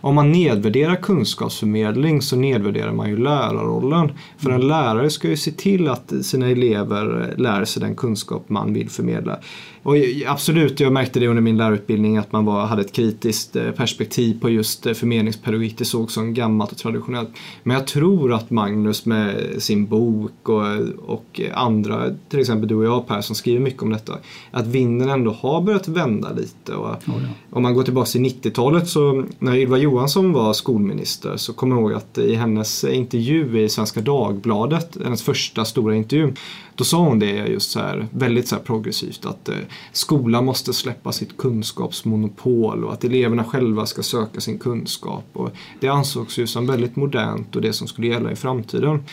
om 0.00 0.14
man 0.14 0.32
nedvärderar 0.32 0.96
kunskapsförmedling 0.96 2.22
så 2.22 2.36
nedvärderar 2.36 2.92
man 2.92 3.08
ju 3.08 3.16
lärarrollen. 3.16 4.12
För 4.38 4.50
en 4.50 4.68
lärare 4.68 5.10
ska 5.10 5.28
ju 5.28 5.36
se 5.36 5.50
till 5.50 5.88
att 5.88 6.12
sina 6.22 6.48
elever 6.48 7.34
lär 7.36 7.64
sig 7.64 7.82
den 7.82 7.96
kunskap 7.96 8.48
man 8.48 8.74
vill 8.74 8.90
förmedla. 8.90 9.38
Och 9.86 9.96
absolut, 10.26 10.80
jag 10.80 10.92
märkte 10.92 11.20
det 11.20 11.28
under 11.28 11.42
min 11.42 11.56
lärarutbildning 11.56 12.16
att 12.16 12.32
man 12.32 12.44
var, 12.44 12.66
hade 12.66 12.82
ett 12.82 12.92
kritiskt 12.92 13.56
eh, 13.56 13.70
perspektiv 13.70 14.40
på 14.40 14.50
just 14.50 14.86
eh, 14.86 14.92
förmedlingspedagogik. 14.92 15.78
Det 15.78 15.84
såg 15.84 16.10
som 16.10 16.34
gammalt 16.34 16.72
och 16.72 16.78
traditionellt. 16.78 17.28
Men 17.62 17.76
jag 17.76 17.86
tror 17.86 18.32
att 18.32 18.50
Magnus 18.50 19.06
med 19.06 19.54
sin 19.58 19.86
bok 19.86 20.48
och, 20.48 20.64
och 21.06 21.40
andra, 21.54 22.14
till 22.28 22.40
exempel 22.40 22.68
du 22.68 22.74
och 22.74 22.84
jag 22.84 23.06
Per 23.06 23.20
som 23.20 23.36
skriver 23.36 23.60
mycket 23.60 23.82
om 23.82 23.90
detta, 23.90 24.18
att 24.50 24.66
vinden 24.66 25.08
ändå 25.08 25.30
har 25.30 25.60
börjat 25.60 25.88
vända 25.88 26.32
lite. 26.32 26.74
Och 26.74 26.86
oh 26.86 26.96
ja. 27.06 27.28
Om 27.50 27.62
man 27.62 27.74
går 27.74 27.82
tillbaka 27.82 28.06
till 28.06 28.24
90-talet 28.24 28.88
så 28.88 29.24
när 29.38 29.56
Ylva 29.56 29.78
Johansson 29.78 30.32
var 30.32 30.52
skolminister 30.52 31.36
så 31.36 31.52
kommer 31.52 31.76
jag 31.76 31.82
ihåg 31.82 31.92
att 31.92 32.18
i 32.18 32.34
hennes 32.34 32.84
intervju 32.84 33.60
i 33.60 33.68
Svenska 33.68 34.00
Dagbladet, 34.00 34.96
hennes 35.04 35.22
första 35.22 35.64
stora 35.64 35.94
intervju, 35.94 36.32
då 36.76 36.84
sa 36.84 36.98
hon 36.98 37.18
det 37.18 37.26
just 37.26 37.70
så 37.70 37.80
här, 37.80 38.06
väldigt 38.10 38.48
så 38.48 38.56
här 38.56 38.62
progressivt 38.62 39.26
att 39.26 39.48
eh, 39.48 39.56
skolan 39.92 40.44
måste 40.44 40.72
släppa 40.72 41.12
sitt 41.12 41.36
kunskapsmonopol 41.36 42.84
och 42.84 42.92
att 42.92 43.04
eleverna 43.04 43.44
själva 43.44 43.86
ska 43.86 44.02
söka 44.02 44.40
sin 44.40 44.58
kunskap. 44.58 45.24
Och 45.32 45.50
det 45.80 45.88
ansågs 45.88 46.38
ju 46.38 46.46
som 46.46 46.66
väldigt 46.66 46.96
modernt 46.96 47.56
och 47.56 47.62
det 47.62 47.72
som 47.72 47.88
skulle 47.88 48.06
gälla 48.06 48.32
i 48.32 48.36
framtiden. 48.36 49.04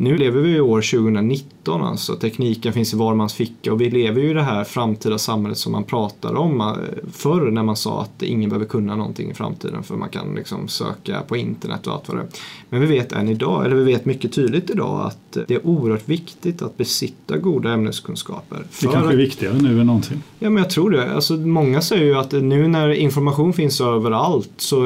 Nu 0.00 0.16
lever 0.16 0.40
vi 0.40 0.56
i 0.56 0.60
år 0.60 0.80
2019 0.80 1.82
alltså. 1.82 2.14
Tekniken 2.14 2.72
finns 2.72 2.94
i 2.94 2.96
var 2.96 3.14
mans 3.14 3.34
ficka 3.34 3.72
och 3.72 3.80
vi 3.80 3.90
lever 3.90 4.20
ju 4.20 4.30
i 4.30 4.32
det 4.32 4.42
här 4.42 4.64
framtida 4.64 5.18
samhället 5.18 5.58
som 5.58 5.72
man 5.72 5.84
pratar 5.84 6.34
om 6.34 6.60
eh, 6.60 6.74
förr 7.12 7.50
när 7.50 7.62
man 7.62 7.76
sa 7.76 8.02
att 8.02 8.22
ingen 8.22 8.50
behöver 8.50 8.66
kunna 8.66 8.96
någonting 8.96 9.30
i 9.30 9.34
framtiden 9.34 9.82
för 9.82 9.96
man 9.96 10.08
kan 10.08 10.34
liksom 10.34 10.68
söka 10.68 11.20
på 11.20 11.36
internet 11.36 11.86
och 11.86 11.92
allt 11.92 12.08
vad 12.08 12.16
det 12.16 12.22
är. 12.22 12.28
Men 12.70 12.80
vi 12.80 12.86
vet 12.86 13.12
än 13.12 13.28
idag, 13.28 13.64
eller 13.64 13.76
vi 13.76 13.84
vet 13.84 14.04
mycket 14.04 14.32
tydligt 14.32 14.70
idag 14.70 15.06
att 15.06 15.38
det 15.48 15.54
är 15.54 15.66
oerhört 15.66 16.08
viktigt 16.08 16.62
att 16.62 16.76
besitta 16.76 17.36
goda 17.36 17.72
ämneskunskaper. 17.72 18.58
Det 18.80 18.86
kanske 18.86 19.12
är 19.12 19.16
viktigare 19.16 19.54
nu 19.62 19.80
än 19.80 19.86
någonsin. 19.86 20.22
Ja 20.38 20.50
men 20.50 20.62
jag 20.62 20.70
tror 20.70 20.90
det. 20.90 21.14
Alltså, 21.14 21.34
många 21.34 21.80
säger 21.80 22.04
ju 22.04 22.14
att 22.14 22.32
nu 22.32 22.68
när 22.68 22.88
information 22.88 23.52
finns 23.52 23.80
överallt 23.80 24.50
så 24.56 24.76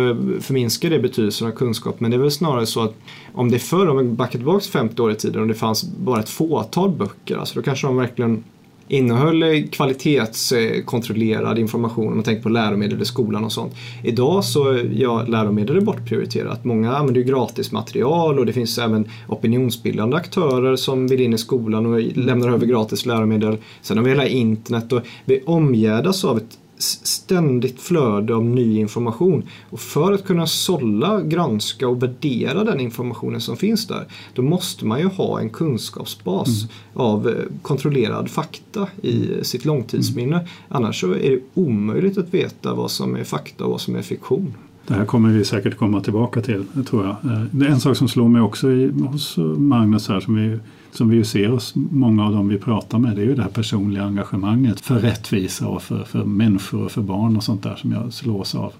förminskar 0.40 0.90
det 0.90 0.98
betydelsen 0.98 1.48
av 1.48 1.52
kunskap 1.52 2.00
men 2.00 2.10
det 2.10 2.16
är 2.16 2.18
väl 2.18 2.30
snarare 2.30 2.66
så 2.66 2.80
att 2.80 2.94
om 3.34 3.50
det 3.50 3.56
är 3.56 3.58
förr, 3.58 3.88
om 3.88 3.96
vi 3.96 4.04
backar 4.04 4.38
tillbaka 4.38 4.64
50 4.72 5.02
år 5.02 5.12
i 5.12 5.14
tiden 5.14 5.42
och 5.42 5.48
det 5.48 5.54
fanns 5.54 5.84
bara 5.84 6.20
ett 6.20 6.28
fåtal 6.28 6.90
böcker, 6.90 7.36
alltså 7.36 7.54
då 7.54 7.62
kanske 7.62 7.86
de 7.86 7.96
verkligen 7.96 8.44
innehöll 8.92 9.42
eh, 9.42 9.62
kvalitetskontrollerad 9.70 11.58
information 11.58 12.08
om 12.08 12.14
man 12.14 12.24
tänker 12.24 12.42
på 12.42 12.48
läromedel 12.48 13.02
i 13.02 13.04
skolan 13.04 13.44
och 13.44 13.52
sånt. 13.52 13.74
Idag 14.04 14.44
så 14.44 14.80
ja, 14.92 15.22
läromedel 15.22 15.76
är 15.76 15.80
bortprioriterat. 15.80 16.64
Många 16.64 16.96
använder 16.96 17.20
ju 17.20 17.26
gratis 17.26 17.72
material 17.72 18.38
och 18.38 18.46
det 18.46 18.52
finns 18.52 18.78
även 18.78 19.08
opinionsbildande 19.28 20.16
aktörer 20.16 20.76
som 20.76 21.06
vill 21.06 21.20
in 21.20 21.34
i 21.34 21.38
skolan 21.38 21.86
och 21.86 22.00
lämnar 22.00 22.48
över 22.48 22.66
gratis 22.66 23.06
läromedel. 23.06 23.56
Sen 23.82 23.96
har 23.96 24.04
vi 24.04 24.10
hela 24.10 24.26
internet 24.26 24.92
och 24.92 25.02
vi 25.24 25.42
omgärdas 25.46 26.24
av 26.24 26.36
ett 26.36 26.58
ständigt 26.82 27.80
flöde 27.80 28.34
av 28.34 28.44
ny 28.44 28.78
information. 28.78 29.42
Och 29.70 29.80
för 29.80 30.12
att 30.12 30.24
kunna 30.24 30.46
sålla, 30.46 31.22
granska 31.22 31.88
och 31.88 32.02
värdera 32.02 32.64
den 32.64 32.80
informationen 32.80 33.40
som 33.40 33.56
finns 33.56 33.86
där, 33.86 34.06
då 34.34 34.42
måste 34.42 34.84
man 34.84 35.00
ju 35.00 35.06
ha 35.06 35.40
en 35.40 35.50
kunskapsbas 35.50 36.48
mm. 36.48 36.68
av 36.94 37.28
eh, 37.28 37.34
kontrollerad 37.62 38.30
fakta 38.30 38.88
i 39.02 39.44
sitt 39.44 39.64
långtidsminne. 39.64 40.36
Mm. 40.36 40.48
Annars 40.68 41.04
är 41.04 41.08
det 41.08 41.40
omöjligt 41.54 42.18
att 42.18 42.34
veta 42.34 42.74
vad 42.74 42.90
som 42.90 43.16
är 43.16 43.24
fakta 43.24 43.64
och 43.64 43.70
vad 43.70 43.80
som 43.80 43.96
är 43.96 44.02
fiktion. 44.02 44.54
Det 44.86 44.94
här 44.94 45.04
kommer 45.04 45.28
vi 45.28 45.44
säkert 45.44 45.76
komma 45.76 46.00
tillbaka 46.00 46.40
till, 46.40 46.64
tror 46.88 47.04
jag. 47.04 47.32
Eh, 47.62 47.70
en 47.70 47.80
sak 47.80 47.96
som 47.96 48.08
slår 48.08 48.28
mig 48.28 48.42
också 48.42 48.70
i, 48.70 48.90
hos 48.90 49.36
Magnus 49.56 50.08
här 50.08 50.20
som 50.20 50.34
vi 50.34 50.58
som 50.92 51.08
vi 51.08 51.24
ser 51.24 51.48
hos 51.48 51.72
många 51.74 52.26
av 52.26 52.32
dem 52.32 52.48
vi 52.48 52.58
pratar 52.58 52.98
med, 52.98 53.16
det 53.16 53.22
är 53.22 53.26
ju 53.26 53.34
det 53.34 53.42
här 53.42 53.50
personliga 53.50 54.04
engagemanget 54.04 54.80
för 54.80 54.98
rättvisa 54.98 55.68
och 55.68 55.82
för, 55.82 56.04
för 56.04 56.24
människor 56.24 56.84
och 56.84 56.92
för 56.92 57.02
barn 57.02 57.36
och 57.36 57.44
sånt 57.44 57.62
där 57.62 57.76
som 57.76 57.92
jag 57.92 58.12
slås 58.12 58.54
av. 58.54 58.72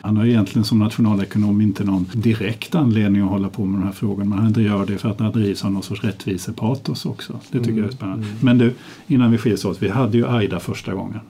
Han 0.00 0.16
har 0.16 0.26
egentligen 0.26 0.64
som 0.64 0.78
nationalekonom 0.78 1.60
inte 1.60 1.84
någon 1.84 2.06
direkt 2.12 2.74
anledning 2.74 3.22
att 3.22 3.30
hålla 3.30 3.48
på 3.48 3.64
med 3.64 3.80
de 3.80 3.84
här 3.84 3.92
frågorna 3.92 4.24
men 4.24 4.38
han 4.38 4.64
gör 4.64 4.86
det 4.86 4.98
för 4.98 5.08
att 5.08 5.20
han 5.20 5.32
drivs 5.32 5.64
av 5.64 5.72
någon 5.72 5.82
sorts 5.82 6.04
rättvisepatos 6.04 7.06
också. 7.06 7.32
Det 7.50 7.58
tycker 7.58 7.70
mm. 7.70 7.82
jag 7.82 7.92
är 7.92 7.96
spännande. 7.96 8.26
Mm. 8.26 8.38
Men 8.40 8.58
du, 8.58 8.74
innan 9.06 9.30
vi 9.30 9.38
skiljs 9.38 9.64
åt, 9.64 9.82
vi 9.82 9.88
hade 9.88 10.18
ju 10.18 10.26
Aida 10.26 10.60
första 10.60 10.94
gången. 10.94 11.20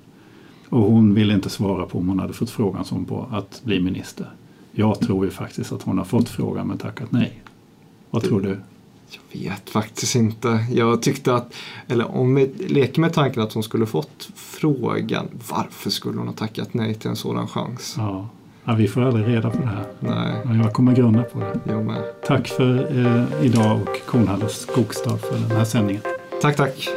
Och 0.69 0.81
hon 0.81 1.15
ville 1.15 1.35
inte 1.35 1.51
svara 1.51 1.87
på 1.87 1.99
om 1.99 2.09
hon 2.09 2.19
hade 2.19 2.33
fått 2.33 2.51
frågan 2.51 2.85
som 2.85 3.05
på 3.05 3.29
att 3.31 3.61
bli 3.65 3.81
minister. 3.81 4.31
Jag 4.73 5.01
tror 5.01 5.25
ju 5.25 5.31
faktiskt 5.31 5.73
att 5.73 5.83
hon 5.83 5.99
har 5.99 6.05
fått 6.05 6.29
frågan 6.29 6.67
men 6.67 6.79
tackat 6.79 7.13
nej. 7.13 7.43
Vad 8.11 8.23
tror 8.23 8.41
du? 8.41 8.59
Jag 9.11 9.41
vet 9.41 9.71
faktiskt 9.71 10.15
inte. 10.15 10.67
Jag 10.71 11.03
tyckte 11.03 11.35
att, 11.35 11.55
eller 11.89 12.17
om 12.17 12.35
vi 12.35 12.47
leker 12.47 13.01
med 13.01 13.13
tanken 13.13 13.43
att 13.43 13.53
hon 13.53 13.63
skulle 13.63 13.87
fått 13.87 14.29
frågan, 14.35 15.29
varför 15.51 15.91
skulle 15.91 16.19
hon 16.19 16.27
ha 16.27 16.35
tackat 16.35 16.75
nej 16.75 16.95
till 16.95 17.11
en 17.11 17.17
sådan 17.17 17.49
chans? 17.49 17.95
Ja, 17.99 18.29
ja 18.65 18.75
vi 18.75 18.89
får 18.89 19.03
aldrig 19.03 19.27
reda 19.27 19.51
på 19.51 19.59
det 19.59 19.67
här. 19.67 19.85
Nej. 20.01 20.43
Men 20.45 20.59
jag 20.59 20.73
kommer 20.73 20.97
grunna 20.97 21.23
på 21.23 21.39
det. 21.39 21.61
Jag 21.65 21.85
med. 21.85 22.03
Tack 22.27 22.49
för 22.49 22.99
eh, 22.99 23.47
idag 23.47 23.81
och 23.83 24.07
Kornhalles 24.07 24.61
Skogstad 24.61 25.19
för 25.19 25.39
den 25.39 25.57
här 25.57 25.65
sändningen. 25.65 26.03
Tack, 26.43 26.57
tack. 26.57 26.89